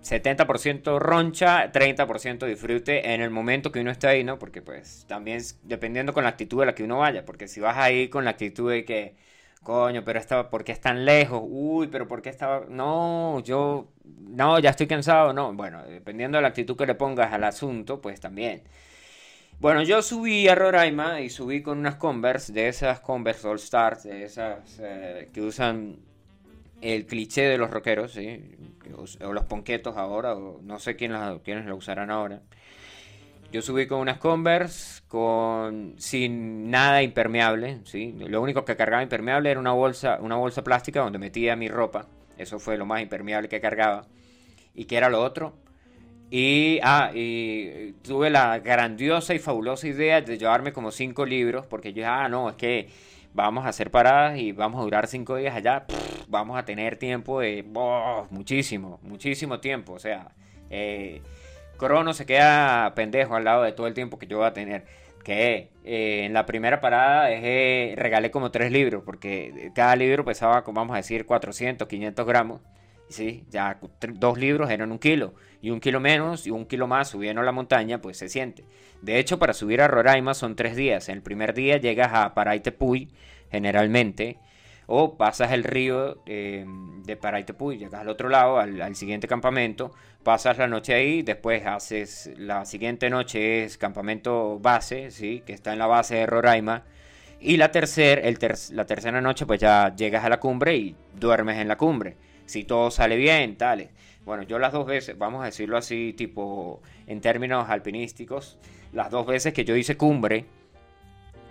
[0.04, 4.40] 70% roncha, 30% disfrute en el momento que uno está ahí, ¿no?
[4.40, 7.78] Porque pues también dependiendo con la actitud de la que uno vaya, porque si vas
[7.78, 9.16] ahí con la actitud de que,
[9.64, 11.42] coño, pero estaba, ¿por qué es tan lejos?
[11.46, 12.66] Uy, pero ¿por qué estaba?
[12.68, 15.54] No, yo, no, ya estoy cansado, no.
[15.54, 18.64] Bueno, dependiendo de la actitud que le pongas al asunto, pues también.
[19.62, 24.02] Bueno, yo subí a Roraima y subí con unas Converse, de esas Converse All Stars,
[24.02, 26.00] de esas eh, que usan
[26.82, 28.58] el cliché de los rockeros, ¿sí?
[29.24, 32.42] o los ponquetos ahora, o no sé quién quiénes lo usarán ahora.
[33.52, 38.16] Yo subí con unas Converse con sin nada impermeable, ¿sí?
[38.18, 42.08] Lo único que cargaba impermeable era una bolsa, una bolsa plástica donde metía mi ropa.
[42.36, 44.08] Eso fue lo más impermeable que cargaba.
[44.74, 45.54] ¿Y qué era lo otro?
[46.32, 51.94] Y, ah, y tuve la grandiosa y fabulosa idea de llevarme como cinco libros, porque
[51.94, 52.88] yo, ah, no, es que
[53.34, 55.86] vamos a hacer paradas y vamos a durar cinco días allá,
[56.30, 57.64] vamos a tener tiempo de,
[58.30, 60.32] muchísimo, muchísimo tiempo, o sea,
[60.70, 61.22] eh,
[61.82, 64.86] Crono se queda pendejo al lado de todo el tiempo que yo voy a tener.
[65.24, 70.64] Que eh, en la primera parada dejé, regalé como tres libros, porque cada libro pesaba,
[70.68, 72.62] vamos a decir, 400, 500 gramos.
[73.12, 73.80] Sí, ya
[74.14, 75.34] dos libros eran un kilo.
[75.62, 78.66] Y un kilo menos y un kilo más subiendo la montaña, pues se siente.
[79.02, 81.10] De hecho, para subir a Roraima son tres días.
[81.10, 83.10] En el primer día llegas a Paraitepuy,
[83.52, 84.40] generalmente
[84.94, 86.66] o pasas el río eh,
[87.06, 92.30] de Paraitepuy, llegas al otro lado, al, siguiente campamento, pasas la noche ahí, después haces
[92.38, 95.44] la siguiente noche es campamento base, ¿sí?
[95.46, 96.84] que está en la base de Roraima,
[97.40, 98.22] y la, tercer,
[98.72, 102.18] la tercera noche pues ya llegas a la cumbre y duermes en la cumbre,
[102.52, 103.90] si todo sale bien, tales.
[104.26, 108.58] Bueno, yo las dos veces, vamos a decirlo así, tipo en términos alpinísticos,
[108.94, 110.46] las dos veces que yo hice cumbre,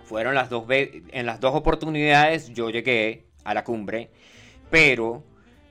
[0.05, 4.09] fueron las dos veces, en las dos oportunidades yo llegué a la cumbre,
[4.69, 5.23] pero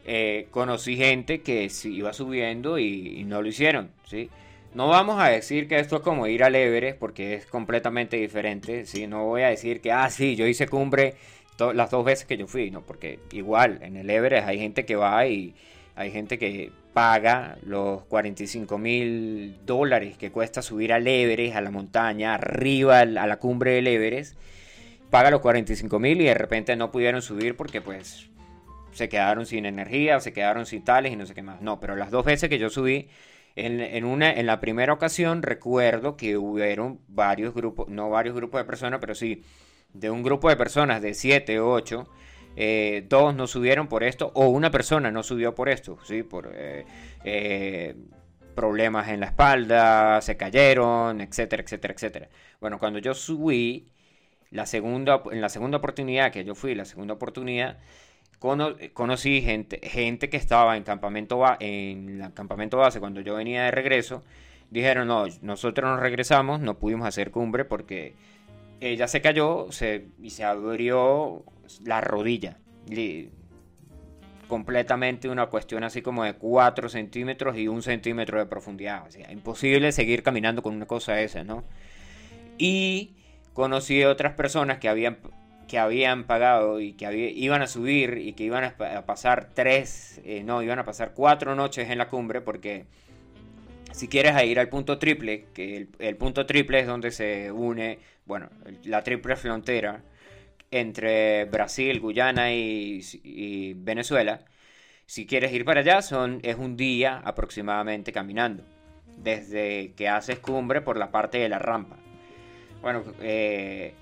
[0.04, 4.28] eh, conocí gente que iba subiendo y, no lo hicieron, ¿sí?
[4.74, 8.86] No vamos a decir que esto es como ir al Everest porque es completamente diferente,
[8.86, 9.06] ¿sí?
[9.06, 11.14] No voy a decir que, ah, sí, yo hice cumbre
[11.74, 14.96] las dos veces que yo fui, no, porque igual en el Everest hay gente que
[14.96, 15.54] va y
[15.94, 21.70] hay gente que paga los 45 mil dólares que cuesta subir al Everest, a la
[21.70, 24.36] montaña, arriba a la cumbre del Everest
[25.10, 28.30] paga los 45 mil y de repente no pudieron subir porque pues
[28.92, 31.60] se quedaron sin energía, se quedaron sin tales y no sé qué más.
[31.60, 33.08] No, pero las dos veces que yo subí,
[33.56, 38.64] en, una, en la primera ocasión recuerdo que hubieron varios grupos, no varios grupos de
[38.64, 39.42] personas, pero sí,
[39.92, 42.08] de un grupo de personas de 7 o 8,
[42.56, 46.22] eh, dos no subieron por esto, o una persona no subió por esto, ¿sí?
[46.22, 46.84] Por eh,
[47.24, 47.94] eh,
[48.54, 52.28] problemas en la espalda, se cayeron, etcétera, etcétera, etcétera.
[52.60, 53.86] Bueno, cuando yo subí,
[54.50, 57.78] la segunda, en la segunda oportunidad que yo fui, la segunda oportunidad,
[58.94, 63.70] conocí gente, gente que estaba en campamento, en el campamento base cuando yo venía de
[63.70, 64.22] regreso.
[64.70, 68.14] Dijeron, no, nosotros nos regresamos, no pudimos hacer cumbre porque
[68.80, 69.68] ella se cayó
[70.22, 71.44] y se abrió
[71.84, 72.58] la rodilla.
[74.48, 79.06] completamente una cuestión así como de 4 centímetros y un centímetro de profundidad.
[79.06, 81.62] O sea, imposible seguir caminando con una cosa esa, ¿no?
[82.58, 83.14] Y
[83.52, 85.18] conocí a otras personas que habían,
[85.68, 90.42] que habían pagado y que iban a subir y que iban a, pasar tres, eh,
[90.44, 92.86] no, iban a pasar cuatro noches en la cumbre porque
[93.92, 98.48] si quieres ir al punto triple, que el, punto triple es donde se une, bueno,
[98.84, 100.02] la triple frontera
[100.70, 104.44] entre Brasil, Guyana y, Venezuela,
[105.06, 108.64] si quieres ir para allá son, es un día aproximadamente caminando,
[109.16, 111.96] desde que haces cumbre por la parte de la rampa.
[112.80, 113.94] Bueno, eh,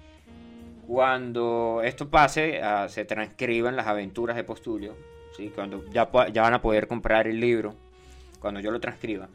[0.87, 4.97] cuando esto pase, ah, se transcriban las aventuras de Postulio,
[5.37, 5.51] ¿sí?
[5.55, 7.75] cuando ya, ya van a poder comprar el libro,
[8.41, 9.29] cuando yo lo transcriba,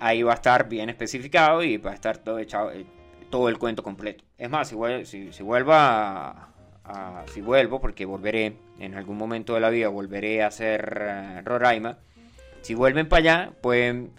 [0.00, 2.86] ahí va a estar bien especificado y va a estar todo echado, eh,
[3.30, 4.24] todo el cuento completo.
[4.36, 6.48] Es más, si, si, vuelvo a,
[7.32, 11.98] si vuelvo, porque volveré en algún momento de la vida, volveré a hacer uh, Roraima.
[12.62, 14.12] Si vuelven para allá, pueden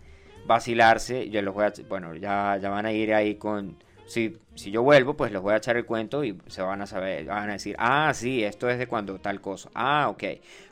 [0.46, 1.30] vacilarse.
[1.30, 3.78] Yo los voy a, bueno, ya, ya van a ir ahí con
[4.10, 6.88] si, si yo vuelvo, pues les voy a echar el cuento y se van a
[6.88, 9.70] saber, van a decir, ah, sí, esto es de cuando tal cosa.
[9.76, 10.24] Ah, ok.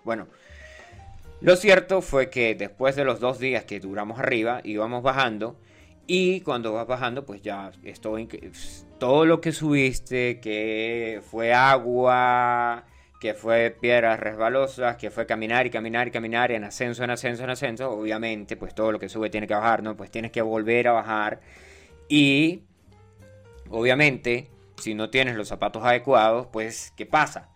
[0.03, 0.27] Bueno,
[1.39, 5.55] lo cierto fue que después de los dos días que duramos arriba, íbamos bajando.
[6.07, 8.15] Y cuando vas bajando, pues ya esto,
[8.97, 12.85] todo lo que subiste, que fue agua,
[13.19, 17.43] que fue piedras resbalosas, que fue caminar y caminar y caminar en ascenso, en ascenso,
[17.43, 19.97] en ascenso, obviamente, pues todo lo que sube tiene que bajar, ¿no?
[19.97, 21.41] Pues tienes que volver a bajar.
[22.07, 22.63] Y
[23.69, 27.49] Obviamente, si no tienes los zapatos adecuados, pues, ¿qué pasa?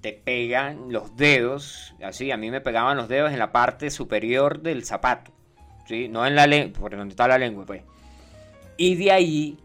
[0.00, 4.60] Te pegan los dedos, así, a mí me pegaban los dedos en la parte superior
[4.60, 5.32] del zapato,
[5.86, 6.08] ¿sí?
[6.08, 7.82] No en la lengua, por donde está la lengua, pues.
[8.76, 9.58] Y de ahí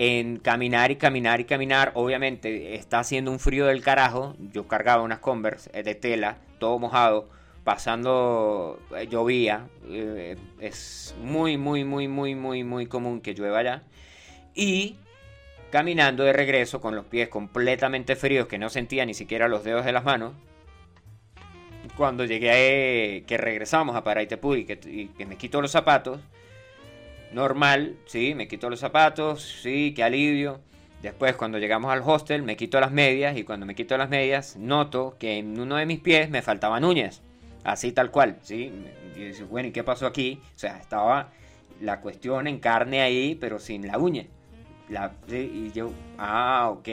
[0.00, 1.90] en caminar y caminar y caminar.
[1.94, 4.36] Obviamente está haciendo un frío del carajo.
[4.52, 7.28] Yo cargaba unas Converse eh, de tela, todo mojado,
[7.64, 9.66] pasando, eh, llovía.
[9.90, 13.82] eh, es muy, muy, muy, muy, muy, muy común que llueva allá.
[14.54, 14.94] Y
[15.72, 19.84] caminando de regreso con los pies completamente fríos, que no sentía ni siquiera los dedos
[19.84, 20.32] de las manos.
[21.98, 26.20] Cuando llegué, que regresamos a Paraitepú y que, me quito los zapatos,
[27.32, 30.60] normal, sí, me quito los zapatos, sí, qué alivio.
[31.02, 34.56] Después, cuando llegamos al hostel, me quito las medias y cuando me quito las medias,
[34.56, 37.20] noto que en uno de mis pies me faltaban uñas.
[37.64, 38.72] Así tal cual, ¿sí?
[39.16, 40.40] Y bueno, ¿y qué pasó aquí?
[40.54, 41.32] O sea, estaba
[41.80, 44.24] la cuestión en carne ahí, pero sin la uña.
[45.28, 46.88] Y yo, ah, ok,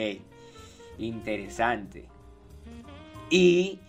[0.98, 2.06] interesante.
[3.30, 3.80] Y,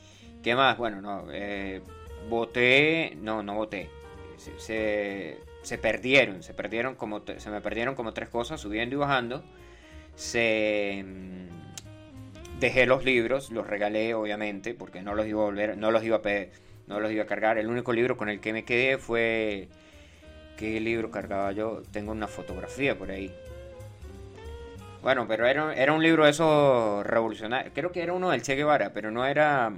[0.44, 0.78] ¿qué más?
[0.78, 1.82] Bueno, no, eh,
[2.30, 3.90] voté, no, no voté.
[4.58, 9.44] Se, se, perdieron, se perdieron como, se me perdieron como tres cosas, subiendo y bajando.
[10.16, 15.92] Se mm, dejé los libros, los regalé obviamente, porque no los iba a volver, no
[15.92, 16.52] los iba a pe-
[16.88, 17.58] no los iba a cargar.
[17.58, 19.68] El único libro con el que me quedé fue
[20.58, 21.84] ¿qué libro cargaba yo?
[21.92, 23.32] Tengo una fotografía por ahí.
[25.02, 27.72] Bueno, pero era, era un libro de esos revolucionarios.
[27.74, 29.72] Creo que era uno del Che Guevara, pero no era.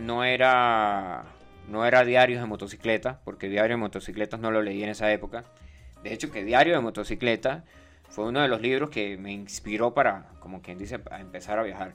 [0.00, 1.24] No era.
[1.68, 5.44] No era Diarios de Motocicleta, porque Diario de Motocicletas no lo leí en esa época.
[6.02, 7.64] De hecho, que Diario de Motocicleta
[8.08, 11.94] fue uno de los libros que me inspiró para, como quien dice, empezar a viajar.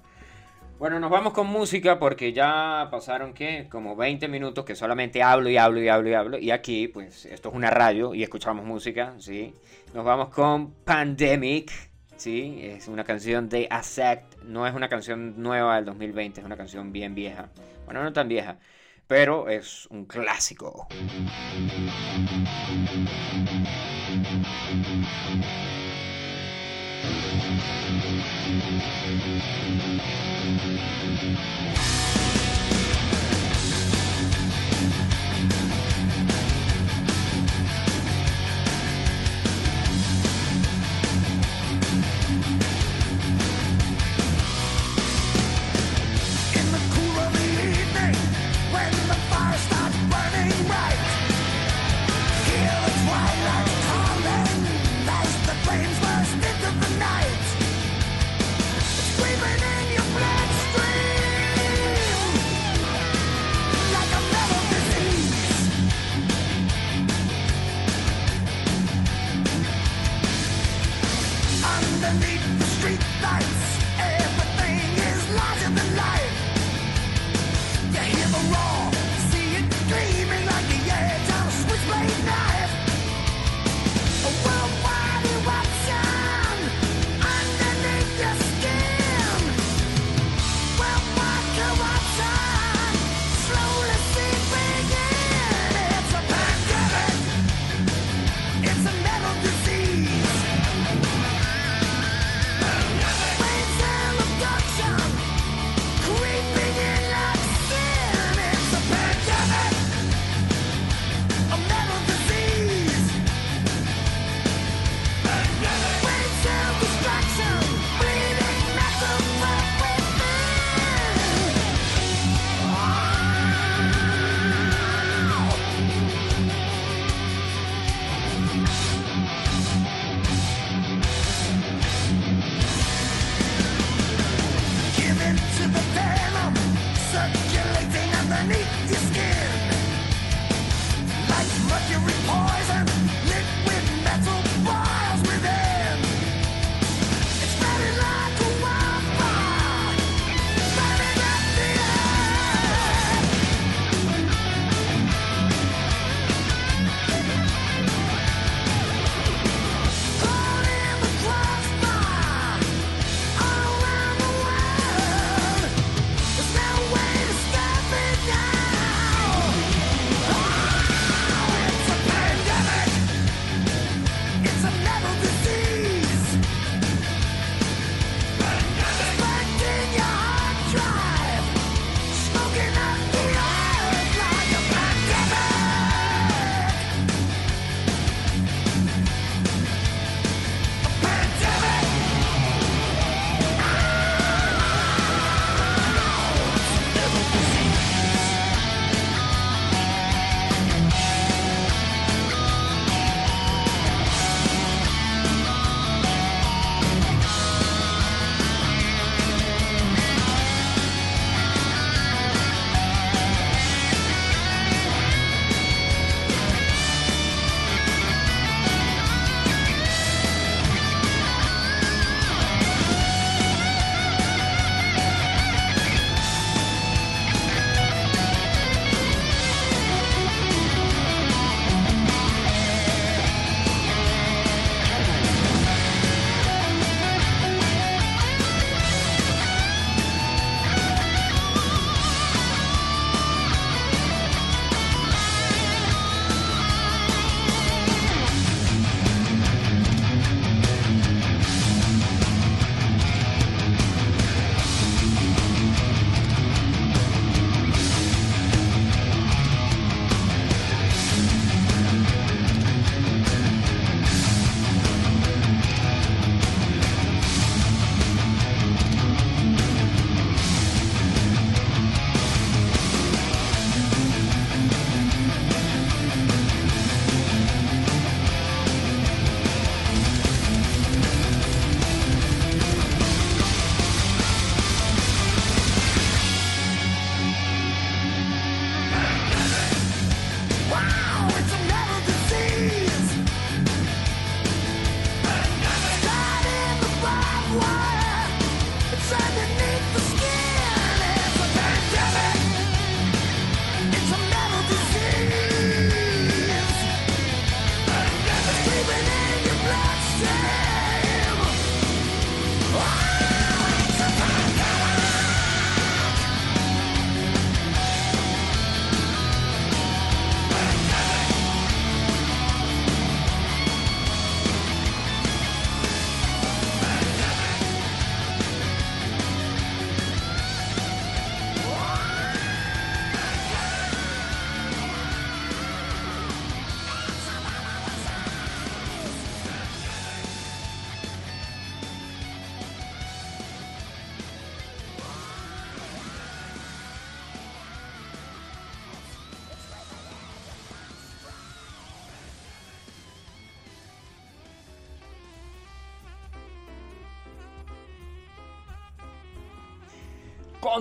[0.80, 3.68] Bueno, nos vamos con música porque ya pasaron, ¿qué?
[3.70, 6.38] Como 20 minutos que solamente hablo y hablo y hablo y hablo.
[6.38, 9.54] Y aquí, pues, esto es una radio y escuchamos música, ¿sí?
[9.94, 11.72] Nos vamos con Pandemic,
[12.18, 12.60] ¿sí?
[12.64, 14.44] Es una canción de Asect.
[14.44, 17.50] No es una canción nueva del 2020, es una canción bien vieja.
[17.86, 18.58] Bueno, no tan vieja,
[19.08, 20.88] pero es un clásico.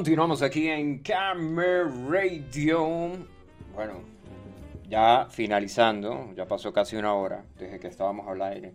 [0.03, 3.11] Continuamos aquí en Camera Radio.
[3.73, 4.01] Bueno,
[4.89, 8.73] ya finalizando, ya pasó casi una hora desde que estábamos al aire.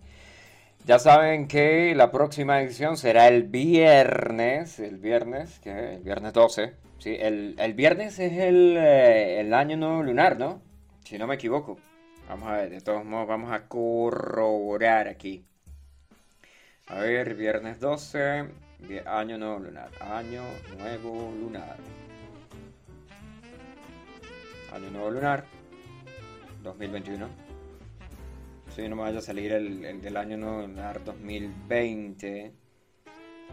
[0.86, 6.76] Ya saben que la próxima edición será el viernes, el viernes, que el viernes 12.
[7.00, 10.62] Sí, el, el viernes es el, eh, el año nuevo lunar, ¿no?
[11.04, 11.78] Si no me equivoco.
[12.30, 15.44] Vamos a ver, de todos modos vamos a corroborar aquí.
[16.88, 18.50] A ver, viernes 12, vi-
[19.06, 19.90] año nuevo lunar.
[20.02, 20.44] Año
[20.78, 21.78] nuevo lunar.
[24.74, 25.46] Año nuevo lunar.
[26.64, 27.28] 2021.
[28.76, 32.54] Si no me vaya a salir el, el del año nuevo lunar 2020.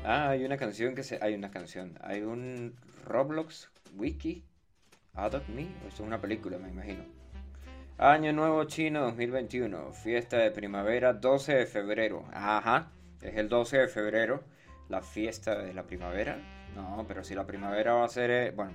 [0.04, 1.18] Ah, hay una canción que se.
[1.22, 1.98] Hay una canción.
[2.00, 4.44] Hay un Roblox Wiki.
[5.14, 5.62] Adopt Me.
[5.62, 7.04] Esto es una película, me imagino.
[7.96, 12.24] Año Nuevo Chino 2021, fiesta de primavera 12 de febrero.
[12.32, 12.90] Ajá,
[13.22, 14.42] es el 12 de febrero,
[14.88, 16.38] la fiesta de la primavera.
[16.74, 18.72] No, pero si la primavera va a ser, eh, bueno,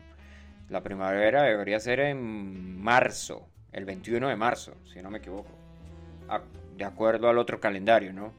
[0.70, 5.50] la primavera debería ser en marzo, el 21 de marzo, si no me equivoco.
[6.30, 6.42] Ah,
[6.78, 8.32] de acuerdo al otro calendario, ¿no?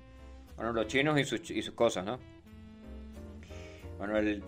[0.57, 2.19] Bueno, los chinos y sus, y sus cosas, ¿no?
[3.99, 4.43] Bueno, el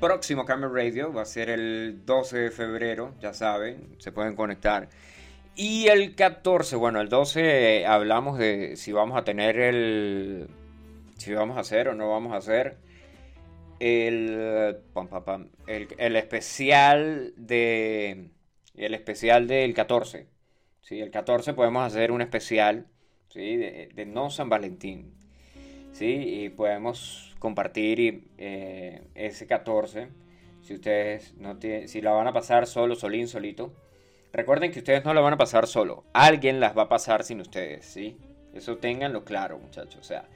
[0.00, 4.88] próximo Camera Radio va a ser el 12 de febrero, ya saben, se pueden conectar.
[5.54, 10.48] Y el 14, bueno, el 12 eh, hablamos de si vamos a tener el.
[11.22, 12.78] Si vamos a hacer o no vamos a hacer.
[13.78, 14.76] El.
[14.92, 18.30] pam, pam, el, especial de.
[18.74, 20.26] El especial del 14.
[20.80, 22.88] Sí, el 14 podemos hacer un especial.
[23.28, 25.14] Sí, de, no San Valentín.
[25.92, 30.08] Sí, y podemos compartir y, eh, ese 14.
[30.62, 31.88] Si ustedes no tienen.
[31.88, 33.72] Si la van a pasar solo, solín, solito.
[34.32, 36.04] Recuerden que ustedes no la van a pasar solo.
[36.14, 38.16] Alguien las va a pasar sin ustedes, ¿sí?
[38.54, 40.00] Eso ténganlo claro, muchachos.
[40.00, 40.26] O sea,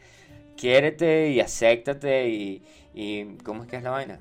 [0.57, 3.37] quiérete y acéptate y, y...
[3.45, 4.21] ¿Cómo es que es la vaina?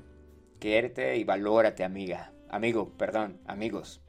[0.58, 2.32] Quiérete y valórate, amiga.
[2.48, 4.00] Amigo, perdón, amigos.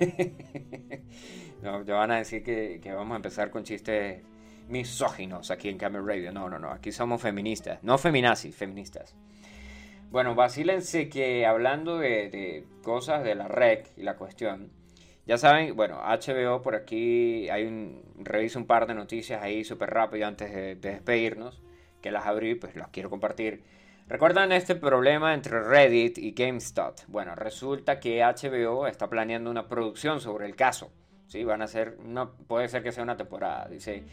[1.62, 4.22] no, ya van a decir que, vamos a empezar con chistes
[4.68, 6.32] misóginos aquí en Camera Radio.
[6.32, 6.70] No, no, no.
[6.70, 7.82] Aquí somos feministas.
[7.82, 9.16] No feminazis, feministas.
[10.10, 14.70] Bueno, vacílense que hablando de, cosas de la REC y la cuestión,
[15.26, 19.90] ya saben, bueno, HBO por aquí, hay un, reviso un par de noticias ahí súper
[19.90, 21.62] rápido antes de despedirnos,
[22.06, 23.64] que las abrí, pues las quiero compartir.
[24.06, 27.00] ¿Recuerdan este problema entre Reddit y GameStop?
[27.08, 30.92] Bueno, resulta que HBO está planeando una producción sobre el caso.
[31.26, 31.42] ¿sí?
[31.42, 31.96] Van a ser,
[32.46, 33.66] puede ser que sea una temporada.
[33.68, 34.04] Dice,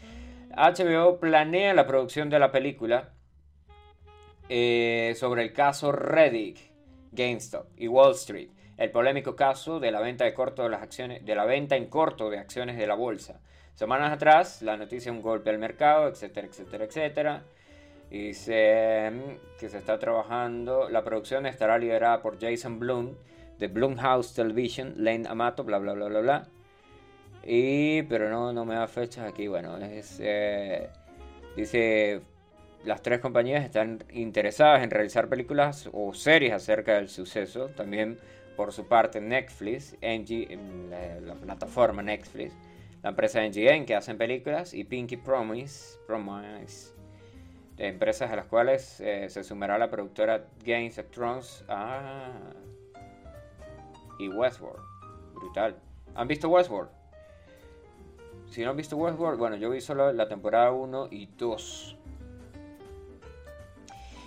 [0.56, 3.12] HBO planea la producción de la película
[4.48, 6.58] eh, sobre el caso Reddit,
[7.12, 11.24] GameStop y Wall Street, el polémico caso de la venta de corto de las acciones,
[11.24, 13.40] de la venta en corto de acciones de la bolsa.
[13.74, 17.44] Semanas atrás, la noticia un golpe al mercado, etcétera, etcétera, etcétera.
[18.14, 23.16] Dice mm, que se está trabajando, la producción estará liderada por Jason Blum
[23.58, 26.48] de Blumhouse Television, Lane Amato, bla bla bla bla bla.
[27.42, 30.90] Y pero no, no me da fechas aquí, bueno, es eh,
[31.56, 32.20] dice
[32.84, 37.70] las tres compañías están interesadas en realizar películas o series acerca del suceso.
[37.70, 38.20] También,
[38.54, 40.56] por su parte, Netflix, NG,
[40.88, 42.54] la, la plataforma Netflix,
[43.02, 45.98] la empresa NGN que hacen películas, y Pinky Promise,
[47.78, 51.06] empresas a las cuales eh, se sumará la productora Games of
[51.68, 52.30] ah,
[54.18, 54.82] y Westworld.
[55.34, 55.76] Brutal.
[56.14, 56.90] ¿Han visto Westworld?
[58.50, 61.96] Si no han visto Westworld, bueno, yo vi solo la temporada 1 y 2.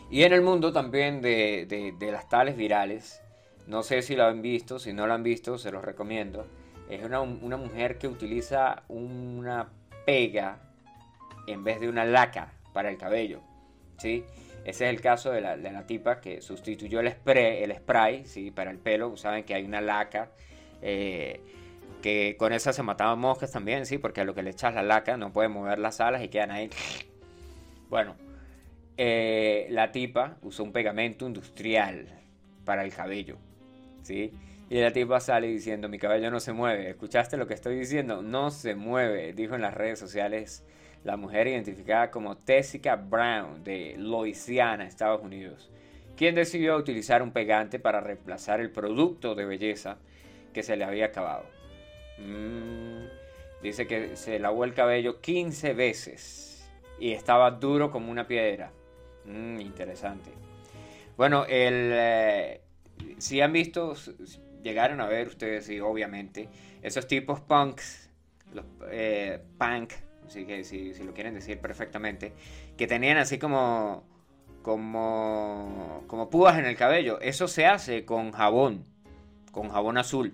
[0.09, 3.21] Y en el mundo también de, de, de las tales virales,
[3.67, 6.45] no sé si lo han visto, si no lo han visto, se los recomiendo.
[6.89, 9.69] Es una, una mujer que utiliza una
[10.05, 10.59] pega
[11.47, 13.41] en vez de una laca para el cabello.
[13.97, 14.23] ¿sí?
[14.63, 18.23] Ese es el caso de la, de la tipa que sustituyó el spray, el spray
[18.25, 18.51] ¿sí?
[18.51, 19.17] para el pelo.
[19.17, 20.29] Saben que hay una laca.
[20.83, 21.41] eh,
[22.03, 24.83] que con esa se mataban moscas también, sí, porque a lo que le echas la
[24.83, 26.69] laca no puede mover las alas y quedan ahí.
[27.89, 28.15] Bueno,
[28.95, 32.07] eh, la tipa usó un pegamento industrial
[32.63, 33.39] para el cabello,
[34.03, 34.31] ¿sí?
[34.69, 36.91] Y la tipa sale diciendo, mi cabello no se mueve.
[36.91, 38.21] ¿Escuchaste lo que estoy diciendo?
[38.21, 40.63] No se mueve, dijo en las redes sociales
[41.03, 45.69] la mujer identificada como Tessica Brown de Louisiana, Estados Unidos,
[46.15, 49.97] quien decidió utilizar un pegante para reemplazar el producto de belleza
[50.53, 51.45] que se le había acabado.
[52.17, 53.05] Mm,
[53.61, 56.69] dice que se lavó el cabello 15 veces
[56.99, 58.71] y estaba duro como una piedra.
[59.25, 60.31] Mm, interesante.
[61.15, 62.61] Bueno, el, eh,
[63.17, 63.95] si han visto,
[64.63, 66.49] llegaron a ver ustedes, sí, obviamente,
[66.81, 68.09] esos tipos punks,
[68.53, 69.93] los eh, punk,
[70.27, 72.33] que si, si lo quieren decir perfectamente,
[72.77, 74.03] que tenían así como
[74.67, 77.21] como, como púas en el cabello.
[77.21, 78.83] Eso se hace con jabón,
[79.53, 80.33] con jabón azul.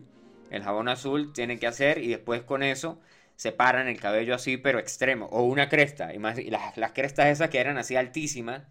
[0.50, 3.00] El jabón azul tienen que hacer y después con eso
[3.36, 5.28] separan el cabello así, pero extremo.
[5.28, 6.16] O una cresta.
[6.16, 8.64] Y, más, las, las crestas esas que eran así altísimas.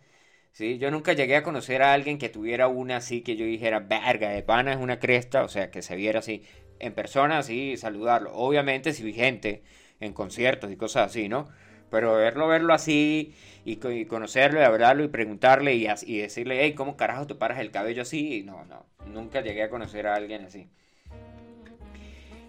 [0.50, 0.78] ¿sí?
[0.78, 4.30] Yo nunca llegué a conocer a alguien que tuviera una así que yo dijera, verga,
[4.30, 5.44] de pana es una cresta.
[5.44, 6.42] O sea, que se viera así
[6.80, 8.32] en persona, así, saludarlo.
[8.34, 9.62] Obviamente, si vi gente
[10.02, 11.48] en conciertos y cosas así, ¿no?
[11.90, 13.34] Pero verlo, verlo así
[13.64, 17.34] y, co- y conocerlo y hablarlo y preguntarle y, y decirle, hey, ¿cómo carajo te
[17.34, 18.42] paras el cabello así?
[18.44, 20.68] No, no, nunca llegué a conocer a alguien así.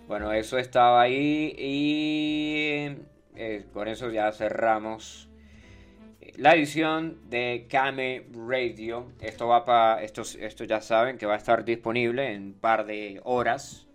[0.07, 2.97] Bueno, eso estaba ahí y
[3.35, 5.29] eh, con eso ya cerramos
[6.37, 9.11] la edición de Kame Radio.
[9.21, 12.85] Esto va para, esto, esto ya saben que va a estar disponible en un par
[12.85, 13.87] de horas,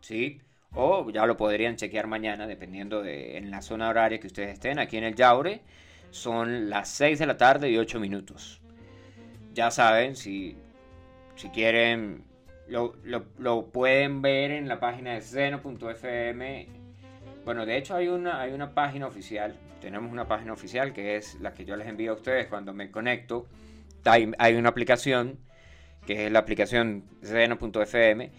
[0.00, 0.40] ¿sí?
[0.74, 4.78] O ya lo podrían chequear mañana, dependiendo de en la zona horaria que ustedes estén.
[4.78, 5.62] Aquí en el Yaure
[6.10, 8.60] son las 6 de la tarde y 8 minutos.
[9.52, 10.56] Ya saben, si,
[11.34, 12.24] si quieren,
[12.68, 12.94] lo,
[13.38, 16.68] lo- pueden ver en la página de seno.fm.
[17.44, 19.56] Bueno, de hecho hay una, hay una página oficial.
[19.80, 22.90] Tenemos una página oficial que es la que yo les envío a ustedes cuando me
[22.90, 23.46] conecto.
[24.04, 25.38] Hay, hay una aplicación
[26.06, 28.30] que es la aplicación seno.fm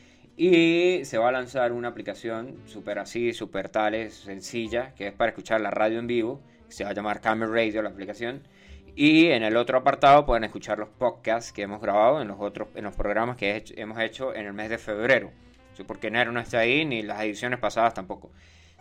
[0.43, 5.29] y se va a lanzar una aplicación súper así, súper tales, sencilla, que es para
[5.29, 6.41] escuchar la radio en vivo.
[6.67, 8.41] Se va a llamar Camera Radio la aplicación.
[8.95, 12.69] Y en el otro apartado pueden escuchar los podcasts que hemos grabado en los otros
[12.73, 15.29] en los programas que hemos hecho en el mes de febrero.
[15.85, 18.31] Porque enero no está ahí, ni las ediciones pasadas tampoco.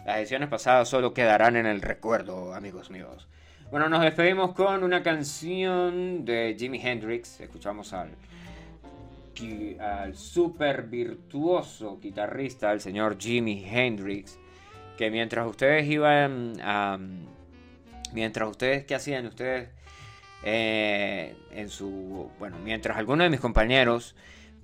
[0.07, 3.29] Las ediciones pasadas solo quedarán en el recuerdo, amigos míos.
[3.71, 7.39] Bueno, nos despedimos con una canción de Jimi Hendrix.
[7.39, 8.17] Escuchamos al,
[9.81, 14.39] al super virtuoso guitarrista, el señor Jimi Hendrix.
[14.97, 16.99] Que mientras ustedes iban a.
[18.13, 19.27] Mientras ustedes, ¿qué hacían?
[19.27, 19.69] Ustedes
[20.45, 22.31] eh, en su.
[22.39, 24.15] Bueno, mientras algunos de mis compañeros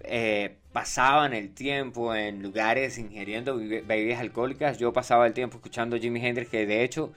[0.04, 5.96] eh, pasaban el tiempo en lugares ingiriendo be- bebidas alcohólicas, yo pasaba el tiempo escuchando
[5.98, 7.12] Jimi Hendrix, que de hecho.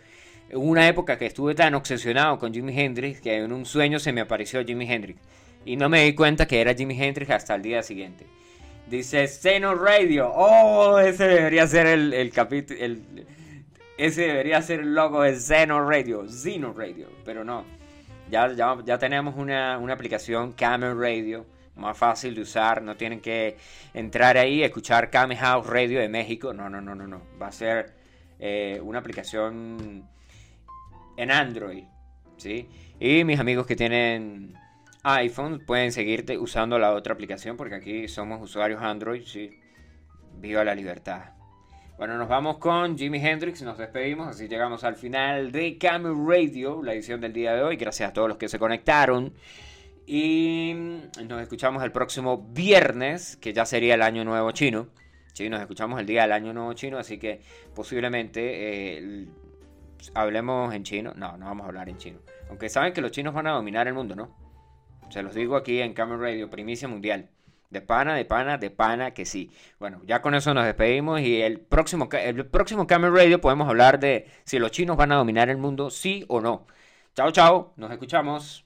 [0.52, 4.12] Hubo una época que estuve tan obsesionado con Jimi Hendrix que en un sueño se
[4.12, 5.20] me apareció Jimi Hendrix.
[5.66, 8.26] Y no me di cuenta que era Jimi Hendrix hasta el día siguiente.
[8.88, 10.32] Dice Zeno Radio.
[10.34, 12.80] Oh, ese debería ser el, el capítulo.
[13.98, 16.28] Ese debería ser el logo de Zeno Radio.
[16.28, 17.08] Zeno Radio.
[17.24, 17.66] Pero no.
[18.32, 21.46] Ya, ya, ya tenemos una, una aplicación Camel Radio.
[21.76, 22.82] Más fácil de usar.
[22.82, 23.58] No tienen que
[23.94, 26.54] entrar ahí y escuchar Camel House Radio de México.
[26.54, 27.06] No, no, no, no.
[27.06, 27.22] no.
[27.40, 27.94] Va a ser
[28.40, 30.08] eh, una aplicación
[31.18, 31.84] en Android.
[32.38, 32.68] ¿Sí?
[33.00, 34.54] Y mis amigos que tienen
[35.04, 39.60] iPhone pueden seguirte usando la otra aplicación porque aquí somos usuarios Android, sí.
[40.38, 41.32] Viva la libertad.
[41.98, 46.82] Bueno, nos vamos con Jimi Hendrix, nos despedimos, así llegamos al final de Camel Radio,
[46.82, 47.76] la edición del día de hoy.
[47.76, 49.34] Gracias a todos los que se conectaron.
[50.06, 50.74] Y
[51.28, 54.88] nos escuchamos el próximo viernes, que ya sería el año nuevo chino.
[55.34, 57.42] Sí, nos escuchamos el día del año nuevo chino, así que
[57.76, 59.28] posiblemente eh,
[60.14, 61.14] hablemos en chino.
[61.16, 62.20] No, no vamos a hablar en chino.
[62.48, 64.49] Aunque saben que los chinos van a dominar el mundo, ¿no?
[65.10, 67.30] Se los digo aquí en Camel Radio, primicia mundial.
[67.70, 69.52] De pana, de pana, de pana que sí.
[69.80, 74.00] Bueno, ya con eso nos despedimos y el próximo, el próximo Camel Radio podemos hablar
[74.00, 76.66] de si los chinos van a dominar el mundo, sí o no.
[77.14, 78.66] Chao, chao, nos escuchamos.